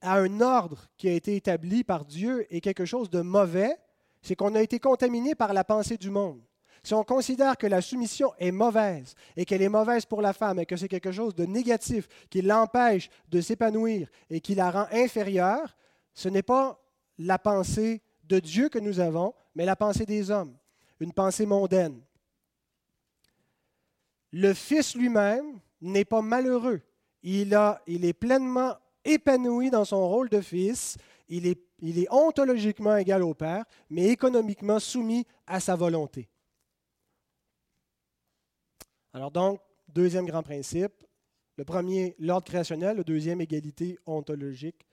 [0.03, 3.79] à un ordre qui a été établi par Dieu est quelque chose de mauvais,
[4.21, 6.43] c'est qu'on a été contaminé par la pensée du monde.
[6.83, 10.59] Si on considère que la soumission est mauvaise et qu'elle est mauvaise pour la femme
[10.59, 14.87] et que c'est quelque chose de négatif qui l'empêche de s'épanouir et qui la rend
[14.93, 15.79] inférieure,
[16.13, 16.79] ce n'est pas
[17.17, 20.55] la pensée de Dieu que nous avons, mais la pensée des hommes,
[21.01, 22.03] une pensée mondaine.
[24.31, 26.83] Le Fils lui-même n'est pas malheureux.
[27.27, 27.55] Il,
[28.05, 30.99] est pleinement épanoui dans son rôle de fils.
[31.29, 36.29] Il est, il est ontologiquement égal au Père, mais économiquement soumis à sa volonté.
[39.15, 40.93] Alors donc, deuxième grand principe,
[41.57, 44.87] le premier, l'ordre créationnel, le deuxième, égalité ontologique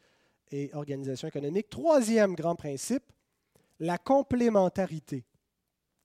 [0.51, 1.69] et organisation économique.
[1.69, 3.03] Troisième grand principe,
[3.79, 5.25] la complémentarité.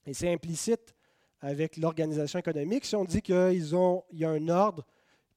[0.05, 0.93] Et c'est implicite
[1.39, 2.83] avec l'organisation économique.
[2.83, 3.65] Si on dit qu'il
[4.11, 4.85] y a un ordre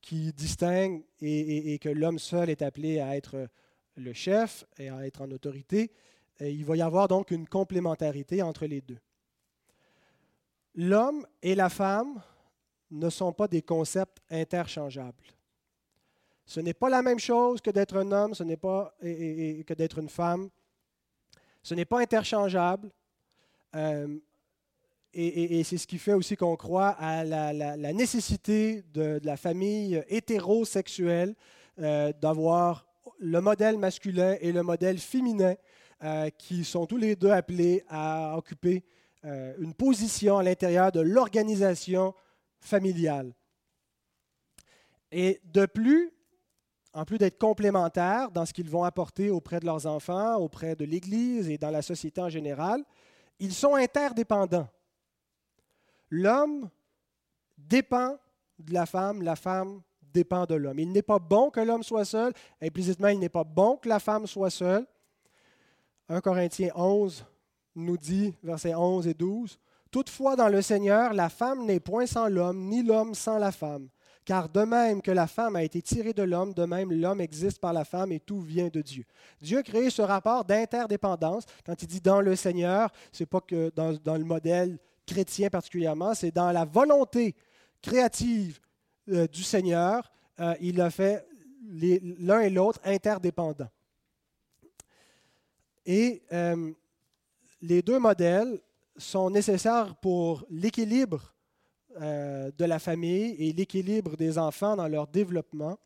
[0.00, 3.48] qui distingue et, que l'homme seul est appelé à être
[3.96, 5.92] le chef et à être en autorité,
[6.40, 8.98] il va y avoir donc une complémentarité entre les deux.
[10.74, 12.22] L'homme et la femme
[12.90, 15.24] ne sont pas des concepts interchangeables.
[16.46, 19.98] Ce n'est pas la même chose que d'être un homme, ce n'est pas que d'être
[19.98, 20.48] une femme.
[21.62, 22.90] Ce n'est pas interchangeable.
[23.74, 24.18] Euh,
[25.12, 31.34] et, c'est ce qui fait aussi qu'on croit à la, nécessité de, la famille hétérosexuelle
[31.80, 32.86] euh, d'avoir
[33.18, 35.54] le modèle masculin et le modèle féminin
[36.04, 38.84] euh, qui sont tous les deux appelés à occuper
[39.22, 42.14] une position à l'intérieur de l'organisation
[42.58, 43.34] familiale.
[45.12, 46.10] Et de plus,
[46.92, 50.84] en plus d'être complémentaires dans ce qu'ils vont apporter auprès de leurs enfants, auprès de
[50.84, 52.82] l'Église et dans la société en général,
[53.38, 54.68] ils sont interdépendants.
[56.10, 56.68] L'homme
[57.56, 58.18] dépend
[58.58, 60.78] de la femme, la femme dépend de l'homme.
[60.78, 64.00] Il n'est pas bon que l'homme soit seul, implicitement, il n'est pas bon que la
[64.00, 64.86] femme soit seule.
[66.08, 67.24] 1 Corinthiens 11
[67.76, 69.58] nous dit, versets 11 et 12,
[69.90, 73.88] Toutefois, dans le Seigneur, la femme n'est point sans l'homme, ni l'homme sans la femme.
[74.24, 77.58] Car de même que la femme a été tirée de l'homme, de même l'homme existe
[77.58, 79.04] par la femme et tout vient de Dieu.
[79.40, 81.44] Dieu a créé ce rapport d'interdépendance.
[81.66, 84.78] Quand il dit dans le Seigneur, ce n'est pas que dans, le modèle
[85.10, 87.34] chrétien particulièrement, c'est dans la volonté
[87.82, 88.60] créative
[89.08, 90.10] euh, du Seigneur.
[90.38, 91.26] Euh, il a fait
[91.66, 93.68] l'un et l'autre interdépendants.
[95.84, 96.70] Et euh,
[97.60, 98.60] les deux modèles
[98.96, 101.34] sont nécessaires pour l'équilibre
[101.98, 105.76] de la famille et l'équilibre des enfants dans leur développement.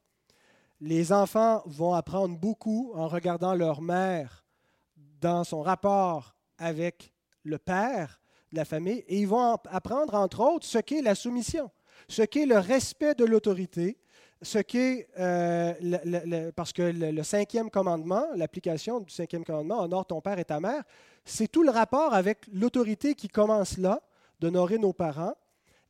[0.78, 4.44] Les enfants vont apprendre beaucoup en regardant leur mère
[5.22, 7.10] dans son rapport avec
[7.42, 8.20] le père
[8.54, 11.70] de la famille et ils vont apprendre, entre autres, ce qu'est la soumission,
[12.08, 13.98] ce qu'est le respect de l'autorité,
[14.42, 20.38] ce qu'est, euh, parce que le, cinquième commandement, l'application du cinquième commandement, honore ton père
[20.38, 20.82] et ta mère,
[21.24, 24.00] c'est tout le rapport avec l'autorité qui commence là,
[24.40, 25.34] d'honorer nos parents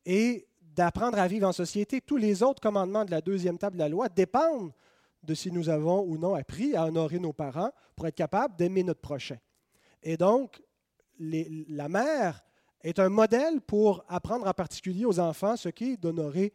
[0.05, 2.01] et d'apprendre à vivre en société.
[2.01, 4.71] Tous les autres commandements de la deuxième table de la loi dépendent
[5.23, 8.83] de si nous avons ou non appris à honorer nos parents pour être capable d'aimer
[8.83, 9.37] notre prochain.
[10.03, 10.61] Et donc,
[11.19, 12.44] la mère
[12.85, 16.53] est un modèle pour apprendre en particulier aux enfants ce qu'est d'honorer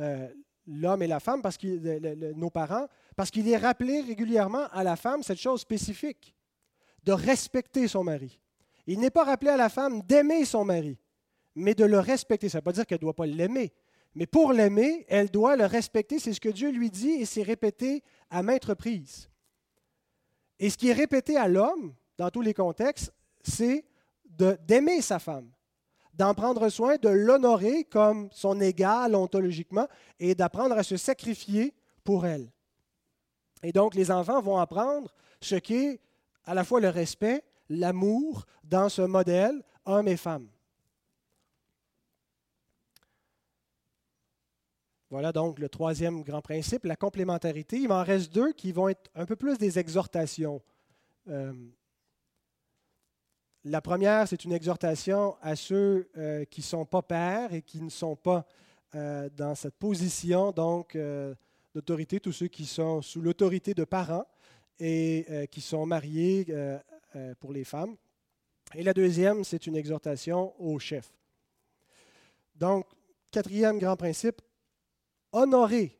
[0.00, 0.28] euh,
[0.66, 5.22] l'homme et la femme, parce nos parents, parce qu'il est rappelé régulièrement à la femme
[5.22, 6.34] cette chose spécifique
[7.04, 8.38] de respecter son mari.
[8.86, 10.98] Il n'est pas rappelé à la femme d'aimer son mari,
[11.54, 12.50] mais de le respecter.
[12.50, 13.72] Ça ne veut pas dire qu'elle ne doit pas l'aimer,
[14.14, 16.18] mais pour l'aimer, elle doit le respecter.
[16.18, 19.30] C'est ce que Dieu lui dit et c'est répété à maintes reprises.
[20.58, 23.84] Et ce qui est répété à l'homme, dans tous les contextes, c'est
[24.26, 25.50] d'aimer sa femme,
[26.14, 32.26] d'en prendre soin, de l'honorer comme son égal ontologiquement et d'apprendre à se sacrifier pour
[32.26, 32.50] elle.
[33.62, 36.00] Et donc, les enfants vont apprendre ce qu'est
[36.44, 40.48] à la fois le respect, l'amour dans ce modèle homme et femme.
[45.10, 47.76] Voilà donc le troisième grand principe, la complémentarité.
[47.76, 50.62] Il m'en reste deux qui vont être un peu plus des exhortations.
[51.28, 51.52] Euh,
[53.64, 57.80] la première, c'est une exhortation à ceux euh, qui ne sont pas pères et qui
[57.80, 58.44] ne sont pas
[58.94, 60.98] euh, dans cette position donc
[61.74, 64.26] d'autorité, tous ceux qui sont sous l'autorité de parents
[64.78, 66.46] et qui sont mariés
[67.38, 67.96] pour les femmes.
[68.74, 71.12] Et la deuxième, c'est une exhortation aux chefs.
[72.54, 72.86] Donc,
[73.30, 74.40] quatrième grand principe,
[75.32, 75.98] honorer,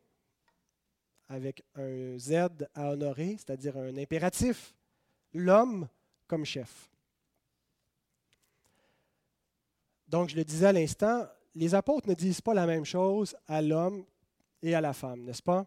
[1.29, 4.75] avec un Z à honorer, c'est-à-dire un impératif,
[5.33, 5.89] l'homme
[6.27, 6.92] comme chef.
[10.13, 13.63] Donc, je le disais à l'instant, les apôtres ne disent pas la même chose à
[13.63, 14.05] l'homme
[14.63, 15.65] et à la femme, n'est-ce pas?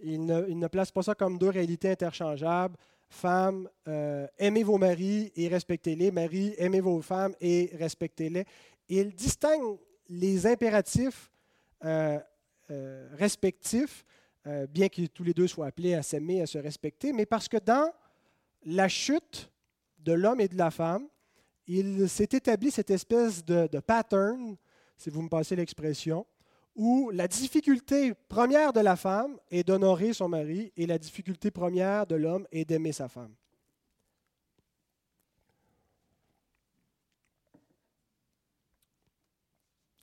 [0.00, 2.76] Ils ne, placent pas ça comme deux réalités interchangeables.
[3.08, 6.10] Femmes, euh, aimez vos maris et respectez-les.
[6.10, 8.44] Maris, aimez vos femmes et respectez-les.
[8.88, 11.30] Ils distinguent les impératifs
[11.84, 12.18] euh,
[12.72, 14.04] euh, respectifs,
[14.68, 17.58] bien que tous les deux soient appelés à s'aimer, à se respecter, mais parce que
[17.58, 17.92] dans
[18.64, 19.48] la chute
[19.98, 21.06] de l'homme et de la femme,
[21.72, 24.56] il s'est établi cette espèce de, pattern,
[24.96, 26.26] si vous me passez l'expression,
[26.74, 32.08] où la difficulté première de la femme est d'honorer son mari et la difficulté première
[32.08, 33.32] de l'homme est d'aimer sa femme.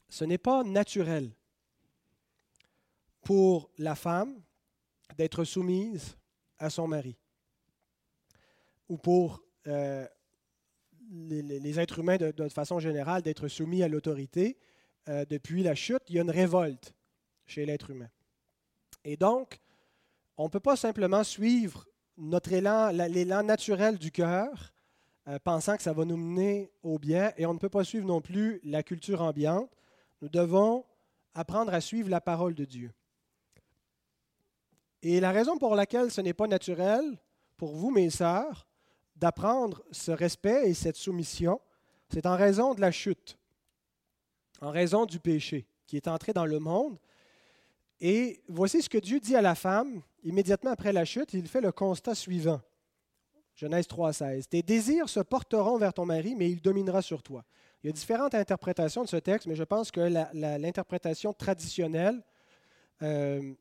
[0.07, 1.31] Ce n'est pas naturel
[3.21, 4.41] pour la femme
[5.17, 6.15] d'être soumise
[6.59, 7.17] à son mari
[8.87, 10.07] ou pour euh,
[11.09, 14.57] les, êtres humains de, façon générale d'être soumis à l'autorité.
[15.07, 16.93] Euh, depuis la chute, il y a une révolte
[17.45, 18.09] chez l'être humain.
[19.03, 19.59] Et donc,
[20.37, 24.73] on ne peut pas simplement suivre notre élan, l'élan naturel du cœur,
[25.27, 28.05] euh, pensant que ça va nous mener au bien, et on ne peut pas suivre
[28.05, 29.69] non plus la culture ambiante.
[30.21, 30.85] Nous devons
[31.33, 32.91] apprendre à suivre la parole de Dieu.
[35.03, 37.19] Et la raison pour laquelle ce n'est pas naturel
[37.55, 38.67] pour vous, mes sœurs,
[39.17, 41.59] d'apprendre ce respect et cette soumission,
[42.09, 43.37] c'est en raison de la chute,
[44.61, 46.97] en raison du péché qui est entré dans le monde.
[47.99, 51.33] Et voici ce que Dieu dit à la femme immédiatement après la chute.
[51.33, 52.61] Il fait le constat suivant.
[53.55, 54.45] Genèse 3,16.
[54.49, 57.43] Tes désirs se porteront vers ton mari, mais il dominera sur toi.
[57.81, 60.01] Il y a différentes interprétations de ce texte, mais je pense que
[60.33, 62.23] l'interprétation traditionnelle
[63.01, 63.53] euh,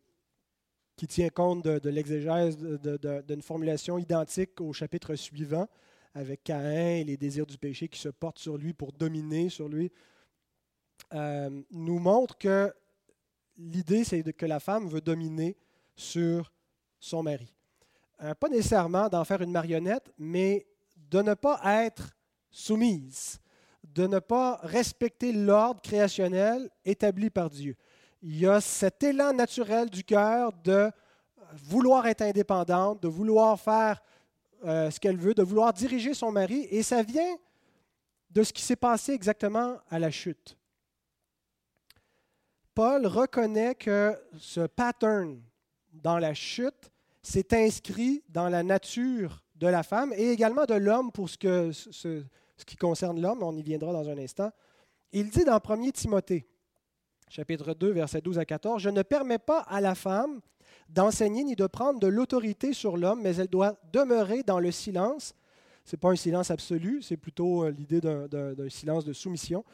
[0.96, 5.68] qui tient compte de, l'exégèse d'une formulation identique au chapitre suivant,
[6.14, 9.68] avec Caïn et les désirs du péché qui se portent sur lui pour dominer sur
[9.68, 9.92] lui,
[11.12, 12.72] euh, nous montre que
[13.59, 15.56] l'idée, c'est que la femme veut dominer
[15.94, 16.52] sur
[16.98, 17.54] son mari.
[18.22, 22.16] Euh, pas nécessairement d'en faire une marionnette, mais de ne pas être
[22.50, 23.38] soumise,
[23.85, 27.76] de ne pas respecter l'ordre créationnel établi par Dieu
[28.22, 30.90] il y a cet élan naturel du cœur de
[31.52, 34.02] vouloir être indépendante, de vouloir faire
[34.64, 37.37] euh, ce qu'elle veut, de vouloir diriger son mari, et ça vient
[38.31, 40.57] de ce qui s'est passé exactement à la chute.
[42.74, 45.40] Paul reconnaît que ce pattern
[45.92, 46.90] dans la chute
[47.22, 52.64] s'est inscrit dans la nature de la femme et également de l'homme pour ce, ce
[52.64, 54.50] qui concerne l'homme, on y viendra dans un instant.
[55.12, 56.46] Il dit dans 1 Timothée,
[57.29, 60.40] chapitre 2, versets 12 à 14, Je ne permets pas à la femme
[60.88, 65.35] d'enseigner ni de prendre de l'autorité sur l'homme, mais elle doit demeurer dans le silence.
[65.85, 69.64] Ce n'est pas un silence absolu, c'est plutôt euh, l'idée d'un silence de soumission.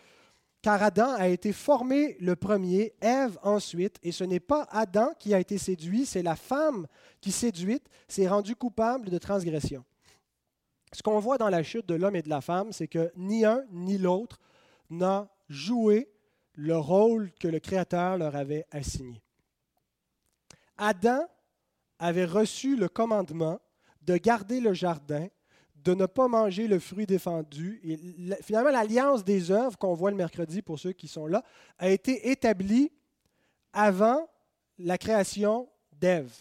[0.62, 5.34] Car Adam a été formé le premier, Ève ensuite, et ce n'est pas Adam qui
[5.34, 6.86] a été séduit, c'est la femme
[7.20, 9.84] qui, séduite, s'est rendue coupable de transgression.
[10.92, 13.44] Ce qu'on voit dans la chute de l'homme et de la femme, c'est que ni
[13.44, 14.38] un ni l'autre
[14.88, 16.11] n'a joué
[16.54, 19.22] le rôle que le Créateur leur avait assigné.
[20.76, 21.26] Adam
[21.98, 23.60] avait reçu le commandement
[24.02, 25.28] de garder le jardin,
[25.76, 27.80] de ne pas manger le fruit défendu.
[27.84, 27.98] Et
[28.42, 31.42] finalement, l'alliance des œuvres qu'on voit le mercredi pour ceux qui sont là
[31.78, 32.90] a été établie
[33.72, 34.28] avant
[34.78, 36.32] la création d'Ève.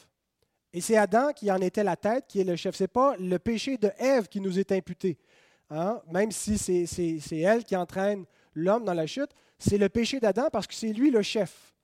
[0.73, 2.75] Et c'est Adam qui en était la tête, qui est le chef.
[2.75, 5.17] Ce n'est pas le péché de Ève qui nous est imputé.
[5.69, 6.01] Hein?
[6.11, 9.31] Même si c'est elle qui entraîne l'homme dans la chute,
[9.61, 11.75] c'est le péché d'Adam parce que c'est lui le chef.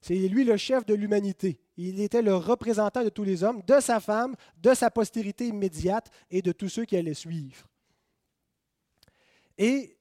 [0.00, 1.58] C'est lui le chef de l'humanité.
[1.76, 6.08] Il était le représentant de tous les hommes, de sa femme, de sa postérité immédiate
[6.30, 7.66] et de tous ceux qui allaient suivre.
[9.58, 9.98] Et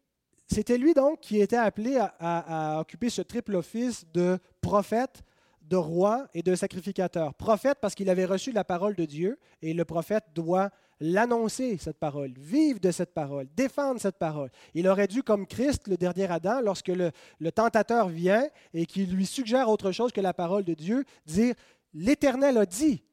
[0.48, 5.24] c'était lui donc qui était appelé à, occuper ce triple office de prophète,
[5.64, 7.34] de roi et de sacrificateur.
[7.34, 10.70] Prophète parce qu'il avait reçu la parole de Dieu et le prophète doit
[11.00, 14.50] l'annoncer, cette parole, vivre de cette parole, défendre cette parole.
[14.74, 19.12] Il aurait dû, comme Christ, le dernier Adam, lorsque le, le tentateur vient et qu'il
[19.12, 21.56] lui suggère autre chose que la parole de Dieu, dire,
[21.94, 23.04] l'Éternel a dit,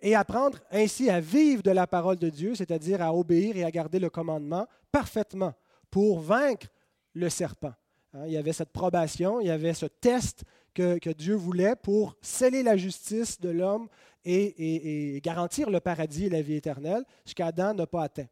[0.00, 3.70] et apprendre ainsi à vivre de la parole de Dieu, c'est-à-dire à obéir et à
[3.70, 5.54] garder le commandement parfaitement
[5.90, 6.66] pour vaincre
[7.14, 7.72] le serpent.
[8.14, 12.16] Hein, il y avait cette probation, il y avait ce test que, Dieu voulait pour
[12.22, 13.88] sceller la justice de l'homme
[14.24, 18.26] et, garantir le paradis et la vie éternelle, ce qu'Adam n'a pas atteint.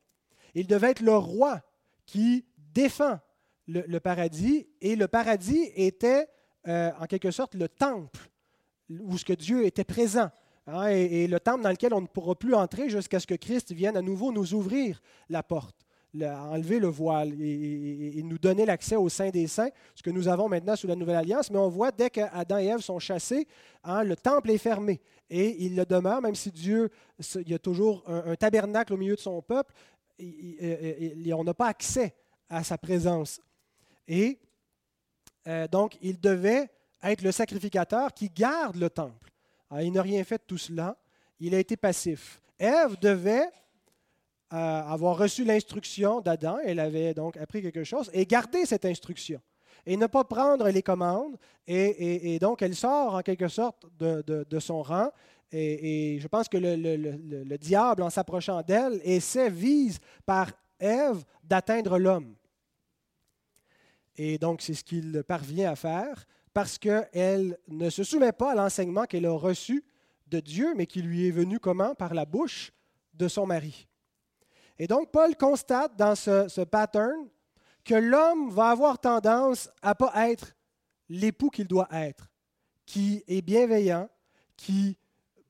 [0.54, 1.60] Il devait être le roi
[2.06, 3.18] qui défend
[3.68, 6.26] le, paradis, et le paradis était
[6.68, 8.28] euh, en quelque sorte le temple
[8.90, 10.30] où ce que Dieu était présent.
[10.66, 13.72] Hein, et, le temple dans lequel on ne pourra plus entrer jusqu'à ce que Christ
[13.72, 15.76] vienne à nouveau nous ouvrir la porte
[16.20, 20.48] enlever le voile et, nous donner l'accès au sein des saints, ce que nous avons
[20.48, 21.50] maintenant sous la Nouvelle Alliance.
[21.50, 23.46] Mais on voit dès qu'Adam et Ève sont chassés,
[23.82, 25.00] hein, le temple est fermé
[25.30, 26.90] et il le demeure, même si Dieu,
[27.36, 29.72] il y a toujours un, tabernacle au milieu de son peuple,
[30.18, 32.14] et, on n'a pas accès
[32.50, 33.40] à sa présence.
[34.06, 34.38] Et
[35.48, 36.70] euh, donc, il devait
[37.02, 39.32] être le sacrificateur qui garde le temple.
[39.80, 40.98] il n'a rien fait de tout cela.
[41.40, 42.42] Il a été passif.
[42.58, 43.48] Ève devait
[44.52, 49.40] avoir reçu l'instruction d'Adam, elle avait donc appris quelque chose, et garder cette instruction,
[49.86, 51.36] et ne pas prendre les commandes,
[51.66, 55.10] et, donc elle sort en quelque sorte de, son rang,
[55.50, 62.34] et, je pense que le, diable, en s'approchant d'elle, essaie, vise par Ève d'atteindre l'homme.
[64.16, 68.54] Et donc c'est ce qu'il parvient à faire, parce qu'elle ne se soumet pas à
[68.54, 69.82] l'enseignement qu'elle a reçu
[70.26, 71.94] de Dieu, mais qui lui est venu comment?
[71.94, 72.72] Par la bouche
[73.14, 73.86] de son mari.
[74.82, 77.28] Et donc, Paul constate dans ce, pattern
[77.84, 80.56] que l'homme va avoir tendance à ne pas être
[81.08, 82.28] l'époux qu'il doit être,
[82.84, 84.08] qui est bienveillant,
[84.56, 84.98] qui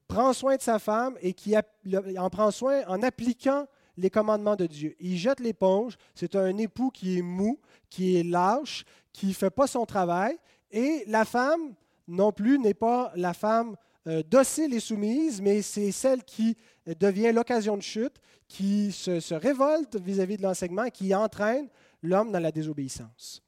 [0.07, 3.66] prend soin de sa femme et qui en prend soin en appliquant
[3.97, 4.95] les commandements de Dieu.
[5.01, 7.59] Il jette l'éponge, c'est un époux qui est mou,
[7.89, 10.37] qui est lâche, qui ne fait pas son travail,
[10.70, 11.72] et la femme
[12.07, 13.76] non plus n'est pas la femme
[14.09, 16.55] euh, docile et soumise, mais c'est celle qui
[16.87, 21.68] devient l'occasion de chute, qui se, révolte vis-à-vis de l'enseignement et qui entraîne
[22.03, 23.43] l'homme dans la désobéissance.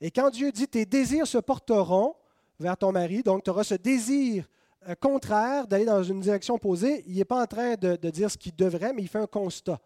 [0.00, 2.14] Et quand Dieu dit tes désirs se porteront
[2.58, 4.48] vers ton mari, donc tu auras ce désir
[4.88, 8.36] euh, contraire d'aller dans une direction opposée, il n'est pas en train de, dire ce
[8.36, 9.80] qu'il devrait, mais il fait un constat.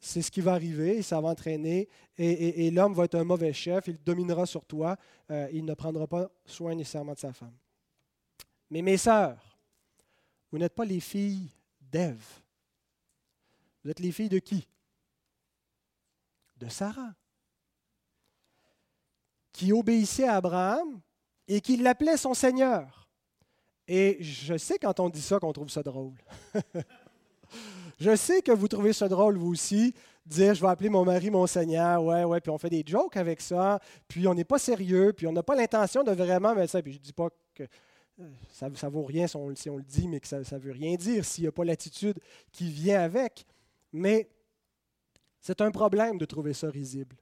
[0.00, 1.88] C'est ce qui va arriver, ça va entraîner,
[2.18, 4.96] et, l'homme va être un mauvais chef, il dominera sur toi,
[5.30, 7.54] euh, il ne prendra pas soin nécessairement de sa femme.
[8.68, 9.51] Mais mes sœurs,
[10.52, 11.48] vous n'êtes pas les filles
[11.80, 12.22] d'Ève.
[13.82, 14.68] Vous êtes les filles de qui?
[16.58, 17.14] De Sarah,
[19.52, 21.00] qui obéissait à Abraham
[21.48, 23.08] et qui l'appelait son Seigneur.
[23.88, 26.14] Et je sais quand on dit ça qu'on trouve ça drôle.
[27.98, 29.92] je sais que vous trouvez ça drôle, vous aussi,
[30.24, 33.16] dire je vais appeler mon mari mon Seigneur, ouais, ouais, puis on fait des jokes
[33.16, 36.72] avec ça, puis on n'est pas sérieux, puis on n'a pas l'intention de vraiment mettre
[36.72, 36.82] ça.
[36.82, 37.64] Puis je ne dis pas que
[38.50, 41.24] ça ne vaut rien si on, le dit, mais que ça ne veut rien dire
[41.24, 42.18] s'il n'y a pas l'attitude
[42.52, 43.46] qui vient avec.
[43.92, 44.28] Mais
[45.40, 47.16] c'est un problème de trouver ça risible.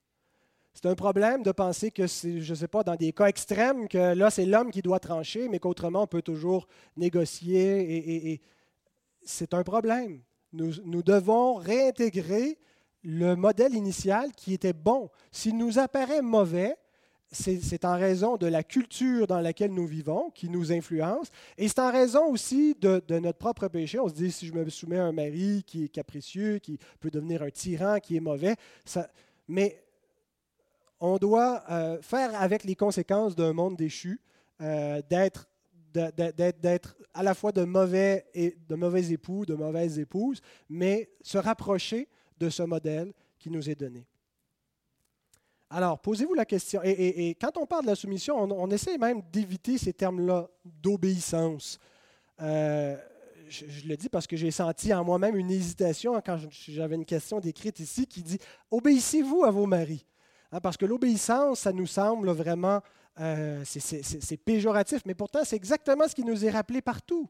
[0.74, 4.14] C'est un problème de penser que, je ne sais pas, dans des cas extrêmes, que
[4.14, 8.32] là, c'est l'homme qui doit trancher, mais qu'autrement, on peut toujours négocier.
[8.32, 8.40] Et,
[9.22, 10.22] c'est un problème.
[10.52, 12.58] Nous devons réintégrer
[13.02, 15.10] le modèle initial qui était bon.
[15.30, 16.76] S'il nous apparaît mauvais,
[17.32, 21.78] c'est en raison de la culture dans laquelle nous vivons qui nous influence, et c'est
[21.78, 23.98] en raison aussi de, notre propre péché.
[23.98, 27.10] On se dit, si je me soumets à un mari qui est capricieux, qui peut
[27.10, 28.56] devenir un tyran, qui est mauvais,
[29.48, 29.82] mais
[30.98, 34.20] on doit euh, faire avec les conséquences d'un monde déchu,
[34.60, 35.46] euh, d'être
[35.92, 41.36] d'être à la fois de mauvais, et, de mauvais époux, de mauvaises épouses, mais se
[41.36, 42.08] rapprocher
[42.38, 44.06] de ce modèle qui nous est donné.
[45.72, 46.80] Alors, posez-vous la question.
[46.82, 51.78] Et, quand on parle de la soumission, on, essaie même d'éviter ces termes-là d'obéissance.
[52.40, 52.96] Euh,
[53.48, 57.38] je, le dis parce que j'ai senti en moi-même une hésitation quand j'avais une question
[57.38, 58.38] décrite ici qui dit
[58.70, 60.04] Obéissez-vous à vos maris?
[60.50, 62.80] Hein, parce que l'obéissance, ça nous semble vraiment.
[63.20, 67.28] Euh, c'est péjoratif, mais pourtant, c'est exactement ce qui nous est rappelé partout.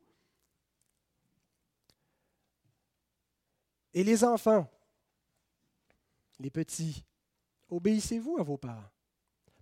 [3.92, 4.66] Et les enfants,
[6.38, 7.04] les petits,
[7.70, 8.90] obéissez-vous à vos parents?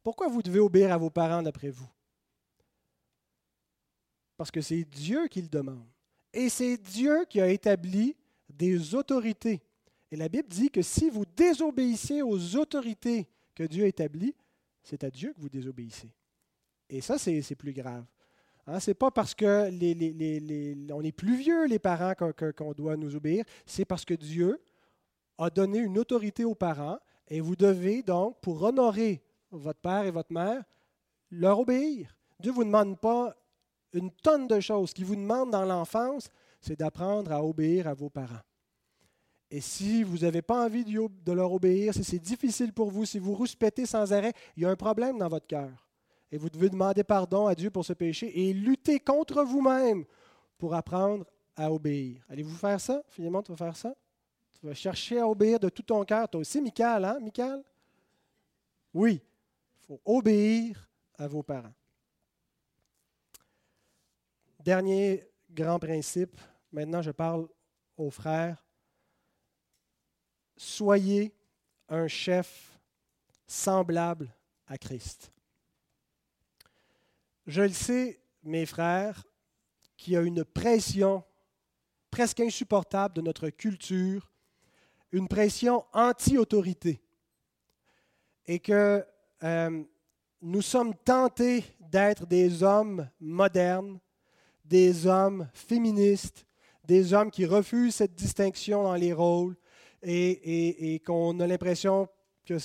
[0.03, 1.89] Pourquoi vous devez obéir à vos parents d'après vous?
[4.37, 5.87] Parce que c'est Dieu qui le demande.
[6.33, 8.17] Et c'est Dieu qui a établi
[8.49, 9.63] des autorités.
[10.11, 14.35] Et la Bible dit que si vous désobéissez aux autorités que Dieu a établies,
[14.83, 16.15] c'est à Dieu que vous désobéissez.
[16.89, 18.05] Et ça, c'est plus grave.
[18.67, 23.45] Hein, ce n'est pas parce que est plus vieux, les parents, qu'on doit nous obéir.
[23.67, 24.63] C'est parce que Dieu
[25.37, 26.99] a donné une autorité aux parents
[27.29, 30.63] et vous devez donc, pour honorer votre père et votre mère,
[31.31, 32.15] leur obéir.
[32.41, 33.35] Dieu ne vous demande pas
[33.93, 34.91] une tonne de choses.
[34.91, 38.43] Ce qu'il vous demande dans l'enfance, c'est d'apprendre à obéir à vos parents.
[39.51, 43.19] Et si vous n'avez pas envie de leur obéir, si c'est difficile pour vous, si
[43.19, 45.87] vous rouspétez sans arrêt, il y a un problème dans votre cœur.
[46.31, 50.05] Et vous devez demander pardon à Dieu pour ce péché et lutter contre vous-même
[50.59, 51.25] pour apprendre
[51.57, 52.23] à obéir.
[52.29, 53.03] Allez-vous faire ça?
[53.09, 53.95] Finalement, tu vas faire ça?
[54.61, 56.29] Tu vas chercher à obéir de tout ton cœur.
[56.29, 57.63] Toi aussi, Michael, hein, Michael?
[58.93, 61.75] Oui, il faut obéir à vos parents.
[64.59, 66.41] Dernier grand principe,
[66.73, 67.49] maintenant je parle
[67.97, 68.65] aux frères.
[70.57, 71.33] Soyez
[71.89, 72.79] un chef
[73.47, 74.35] semblable
[74.67, 75.33] à Christ.
[77.47, 79.25] Je le sais, mes frères,
[79.97, 81.25] qu'il y a une pression
[82.11, 84.31] presque insupportable de notre culture,
[85.13, 87.01] une pression anti-autorité,
[88.47, 89.05] et que
[89.43, 89.83] euh,
[90.43, 93.99] nous sommes tentés d'être des hommes modernes,
[94.65, 96.47] des hommes féministes,
[96.85, 99.57] des hommes qui refusent cette distinction dans les rôles
[100.03, 102.09] et, qu'on a l'impression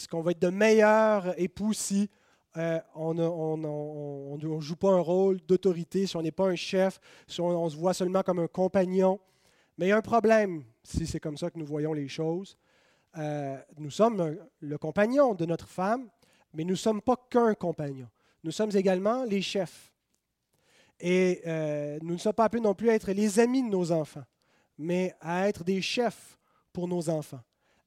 [0.09, 2.09] qu'on va être de meilleurs époux si
[2.55, 7.41] euh, on ne joue pas un rôle d'autorité, si on n'est pas un chef, si
[7.41, 9.19] on, se voit seulement comme un compagnon.
[9.77, 12.57] Mais il y a un problème si c'est comme ça que nous voyons les choses.
[13.17, 16.09] Euh, nous sommes le compagnon de notre femme,
[16.53, 18.07] mais nous ne sommes pas qu'un compagnon.
[18.43, 19.91] Nous sommes également les chefs.
[20.99, 23.91] Et euh, nous ne sommes pas appelés non plus à être les amis de nos
[23.91, 24.23] enfants,
[24.77, 26.37] mais à être des chefs
[26.71, 27.41] pour nos enfants,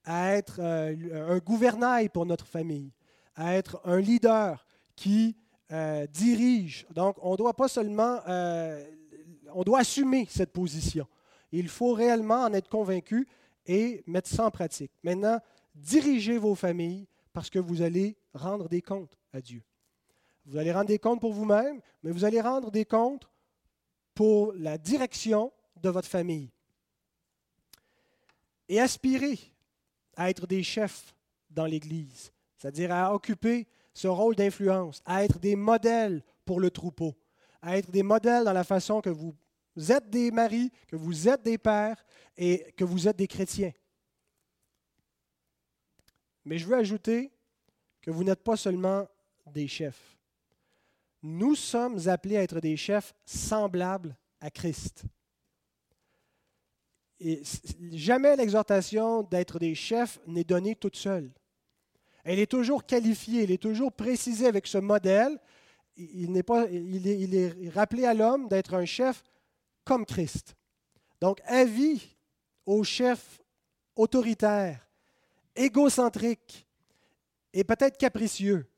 [0.05, 2.93] à être euh, un gouvernail pour notre famille,
[3.34, 5.37] à être un leader qui
[6.12, 6.87] dirige.
[6.95, 8.20] Donc, on ne doit pas seulement,
[9.53, 11.09] on doit assumer cette position.
[11.53, 13.28] Il faut réellement en être convaincu
[13.66, 14.92] et mettre ça en pratique.
[15.03, 15.40] Maintenant,
[15.74, 19.62] dirigez vos familles parce que vous allez rendre des comptes à Dieu.
[20.47, 23.28] Vous allez rendre des comptes pour vous-même, mais vous allez rendre des comptes
[24.14, 26.51] pour la direction de votre famille.
[28.68, 29.38] Et aspirez
[30.16, 31.14] à être des chefs
[31.51, 37.14] dans l'Église, c'est-à-dire à occuper ce rôle d'influence, à être des modèles pour le troupeau,
[37.62, 39.34] à être des modèles dans la façon que vous
[39.77, 42.05] êtes des maris, que vous êtes des pères
[42.37, 43.72] et que vous êtes des chrétiens.
[46.45, 47.33] Mais je veux ajouter
[48.03, 49.07] que vous n'êtes pas seulement
[49.47, 50.16] des chefs
[51.27, 55.05] nous sommes appelés à être des chefs semblables à Christ.
[57.93, 61.31] Jamais l'exhortation d'être des chefs n'est donnée toute seule.
[62.24, 65.39] Elle est toujours qualifiée, elle est toujours précisée avec ce modèle.
[65.97, 69.22] Il, pas, il est rappelé à l'homme d'être un chef
[69.87, 70.55] comme Christ.
[71.22, 72.14] Donc, avis
[72.66, 73.41] aux chefs
[73.95, 74.87] autoritaires,
[75.55, 76.66] égocentriques
[77.55, 78.68] et peut-être capricieux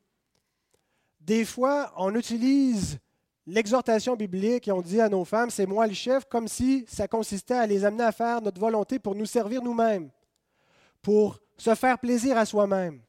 [1.28, 2.98] des fois, on utilise
[3.46, 7.06] l'exhortation biblique et on dit à nos femmes, c'est moi le chef, comme si ça
[7.06, 10.08] consistait à les amener à faire notre volonté pour nous servir nous-mêmes,
[11.02, 13.02] pour se faire plaisir à soi-même.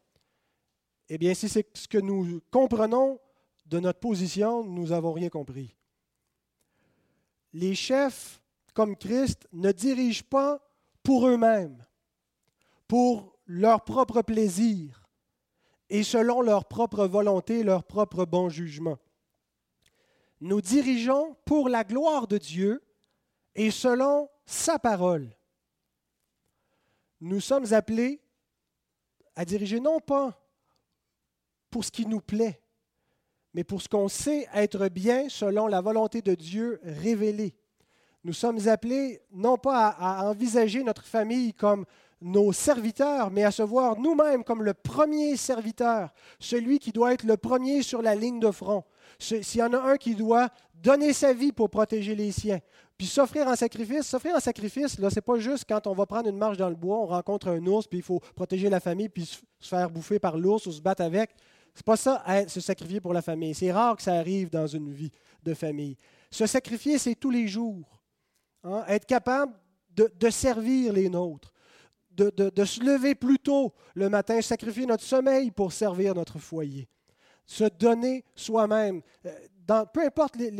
[1.07, 3.19] Eh bien, si c'est ce que nous comprenons
[3.65, 5.73] de notre position, nous n'avons rien compris.
[7.53, 8.41] Les chefs,
[8.73, 10.59] comme Christ, ne dirigent pas
[11.03, 11.85] pour eux-mêmes,
[12.87, 15.07] pour leur propre plaisir,
[15.89, 18.99] et selon leur propre volonté, leur propre bon jugement.
[20.41, 22.83] Nous dirigeons pour la gloire de Dieu
[23.55, 25.35] et selon sa parole.
[27.19, 28.21] Nous sommes appelés
[29.35, 30.39] à diriger non pas
[31.69, 32.61] pour ce qui nous plaît,
[33.53, 37.55] mais pour ce qu'on sait être bien selon la volonté de Dieu révélée.
[38.23, 41.85] Nous sommes appelés non pas à, envisager notre famille comme
[42.21, 47.23] nos serviteurs, mais à se voir nous-mêmes comme le premier serviteur, celui qui doit être
[47.23, 48.83] le premier sur la ligne de front.
[49.19, 52.59] S'il y en a un qui doit donner sa vie pour protéger les siens,
[52.97, 56.27] puis s'offrir en sacrifice, s'offrir en sacrifice, là, c'est pas juste quand on va prendre
[56.27, 59.07] une marche dans le bois, on rencontre un ours, puis il faut protéger la famille,
[59.07, 61.31] puis se faire bouffer par l'ours ou se battre avec.
[61.79, 63.55] C'est pas ça, se sacrifier pour la famille.
[63.55, 65.11] C'est rare que ça arrive dans une vie
[65.41, 65.95] de famille.
[66.29, 68.01] Se sacrifier, c'est tous les jours.
[68.63, 68.83] Hein.
[68.87, 69.53] Être capable
[69.95, 71.53] de servir les nôtres
[72.23, 76.87] de, se lever plus tôt le matin, sacrifier notre sommeil pour servir notre foyer.
[77.45, 79.01] Se donner soi-même.
[79.25, 80.59] Euh, peu importe, il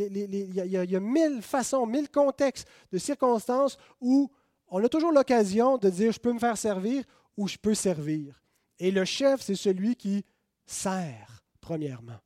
[0.54, 4.30] y, a mille façons, mille contextes de circonstances où
[4.68, 7.04] on a toujours l'occasion de dire je peux me faire servir
[7.36, 8.40] ou je peux servir.
[8.78, 10.24] Et le chef, c'est celui qui
[10.70, 12.20] sert, premièrement,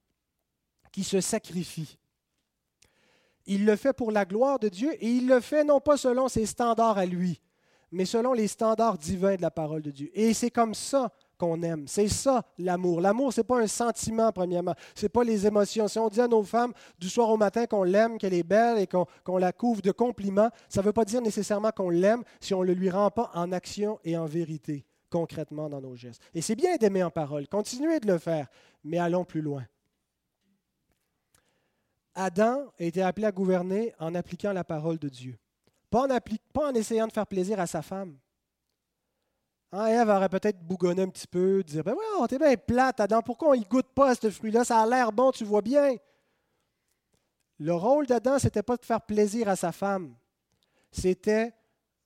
[0.93, 1.99] qui se sacrifie.
[3.47, 6.29] Il le fait pour la gloire de Dieu et il le fait non pas selon
[6.29, 7.41] ses standards à lui,
[7.91, 10.11] mais selon les standards divins de la parole de Dieu.
[10.15, 11.87] Et c'est comme ça qu'on aime.
[11.87, 13.01] C'est ça l'amour.
[13.01, 14.75] L'amour, ce n'est pas un sentiment, premièrement.
[14.95, 15.89] Ce n'est pas les émotions.
[15.89, 18.79] Si on dit à nos femmes du soir au matin qu'on l'aime, qu'elle est belle
[18.79, 22.55] et qu'on la couvre de compliments, ça ne veut pas dire nécessairement qu'on l'aime si
[22.55, 26.23] on ne le lui rend pas en action et en vérité, concrètement dans nos gestes.
[26.35, 27.49] Et c'est bien d'aimer en parole.
[27.49, 28.49] Continuez de le faire,
[28.83, 29.65] mais allons plus loin.
[32.15, 35.37] Adam a été appelé à gouverner en appliquant la parole de Dieu,
[35.91, 36.07] pas
[36.55, 38.17] en, essayant de faire plaisir à sa femme.
[39.73, 43.23] Hein, Ève aurait peut-être bougonné un petit peu, dire Ben ouais, t'es bien plate, Adam,
[43.23, 44.65] pourquoi on ne goûte pas ce fruit-là?
[44.65, 45.97] Ça a l'air bon, tu vois bien.
[47.59, 50.15] Le rôle d'Adam, ce n'était pas de faire plaisir à sa femme,
[50.93, 51.53] c'était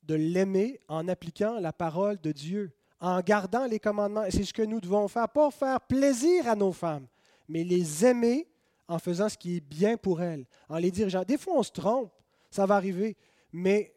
[0.03, 4.25] de l'aimer en appliquant la parole de Dieu, en gardant les commandements.
[4.25, 7.07] Et c'est ce que nous devons faire, pas faire plaisir à nos femmes,
[7.49, 8.49] mais les aimer
[8.89, 11.23] en faisant ce qui est bien pour elles, en les dirigeant.
[11.23, 12.11] Des fois, on se trompe,
[12.51, 13.17] ça va arriver,
[13.53, 13.95] mais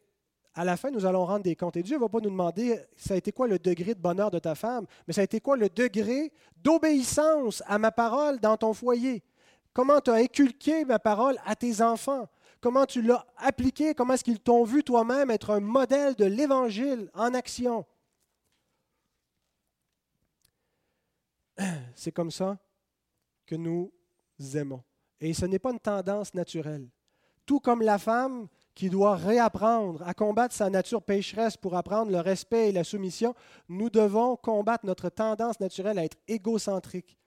[0.54, 1.78] à la fin, nous allons rendre des comptes.
[1.78, 4.32] Et Dieu ne va pas nous demander, ça a été quoi le degré de bonheur
[4.32, 6.32] de ta femme, mais ça a été quoi le degré
[6.62, 9.24] d'obéissance à ma parole dans ton foyer?
[9.74, 12.28] Comment tu as inculqué ma parole à tes enfants?
[12.60, 13.96] Comment tu l'as appliqué?
[13.96, 17.86] Comment est-ce qu'ils t'ont vu toi-même être un modèle de l'Évangile en action?
[21.96, 22.58] C'est comme ça
[23.46, 23.92] que nous
[24.56, 24.84] aimons.
[25.20, 26.90] Et ce n'est pas une tendance naturelle.
[27.46, 32.20] Tout comme la femme qui doit réapprendre à combattre sa nature pécheresse pour apprendre le
[32.20, 33.36] respect et la soumission,
[33.68, 37.18] nous devons combattre notre tendance naturelle à être égocentrique,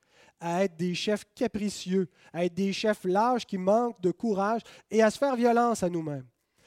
[0.41, 5.03] à être des chefs capricieux, à être des chefs lâches qui manquent de courage et
[5.03, 6.27] à se faire violence à nous-mêmes.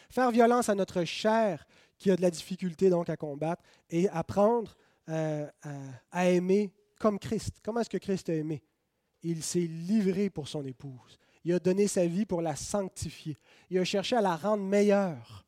[0.10, 1.66] Faire violence à notre chair
[1.98, 4.76] qui a de la difficulté donc à combattre et apprendre
[5.10, 5.48] euh,
[6.12, 7.58] à aimer comme Christ.
[7.64, 8.62] Comment est-ce que Christ a aimé?
[9.24, 11.18] Il s'est livré pour son épouse.
[11.44, 13.38] Il a donné sa vie pour la sanctifier.
[13.70, 15.46] Il a cherché à la rendre meilleure.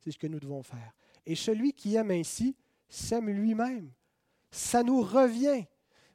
[0.00, 0.94] C'est ce que nous devons faire.
[1.26, 2.56] Et celui qui aime ainsi
[2.88, 3.90] s'aime lui-même.
[4.50, 5.64] Ça nous revient.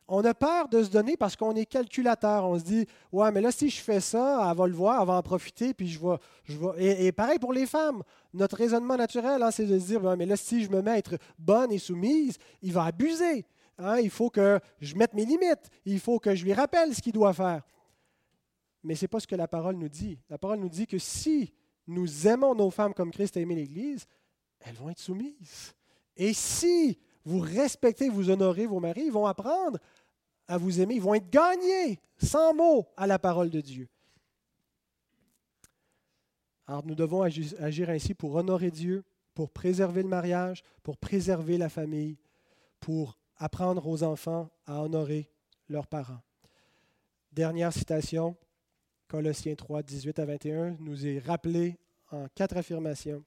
[0.07, 2.45] On a peur de se donner parce qu'on est calculateur.
[2.45, 5.07] On se dit, ouais, mais là, si je fais ça, elle va le voir, elle
[5.07, 6.15] va en profiter, puis je vais.
[6.45, 6.55] Je.
[6.79, 8.01] Et, pareil pour les femmes.
[8.33, 10.97] Notre raisonnement naturel, hein, c'est de se dire, mais là, si je me mets à
[10.97, 13.45] être bonne et soumise, il va abuser.
[13.79, 15.69] Hein, il faut que je mette mes limites.
[15.85, 17.63] Il faut que je lui rappelle ce qu'il doit faire.
[18.83, 20.19] Mais ce n'est pas ce que la parole nous dit.
[20.29, 21.53] La parole nous dit que si
[21.87, 24.05] nous aimons nos femmes comme Christ a aimé l'Église,
[24.59, 25.73] elles vont être soumises.
[26.15, 29.79] Et si vous respectez, vous honorez vos maris, ils vont apprendre
[30.47, 33.87] à vous aimer, ils vont être gagnés sans mots à la parole de Dieu.
[36.67, 39.03] Alors nous devons agir ainsi pour honorer Dieu,
[39.33, 42.17] pour préserver le mariage, pour préserver la famille,
[42.79, 45.29] pour apprendre aux enfants à honorer
[45.69, 46.21] leurs parents.
[47.31, 48.35] Dernière citation,
[49.07, 51.77] Colossiens 3, 18 à 21, nous est rappelé
[52.11, 53.23] en quatre affirmations.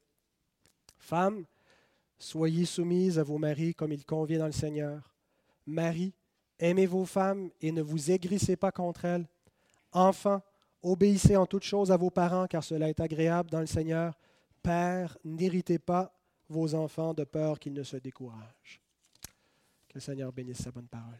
[0.99, 1.45] Femmes,
[2.19, 5.15] soyez soumises à vos maris comme il convient dans le Seigneur.
[5.67, 6.13] Marie,
[6.59, 9.27] aimez vos femmes et ne vous aigrissez pas contre elles.
[9.93, 10.43] Enfants,
[10.83, 14.19] obéissez en toutes choses à vos parents, car cela est agréable dans le Seigneur.
[14.63, 16.15] Père, n'irritez pas
[16.49, 18.82] vos enfants de peur qu'ils ne se découragent.
[19.95, 21.19] Le Seigneur bénisse sa bonne parole.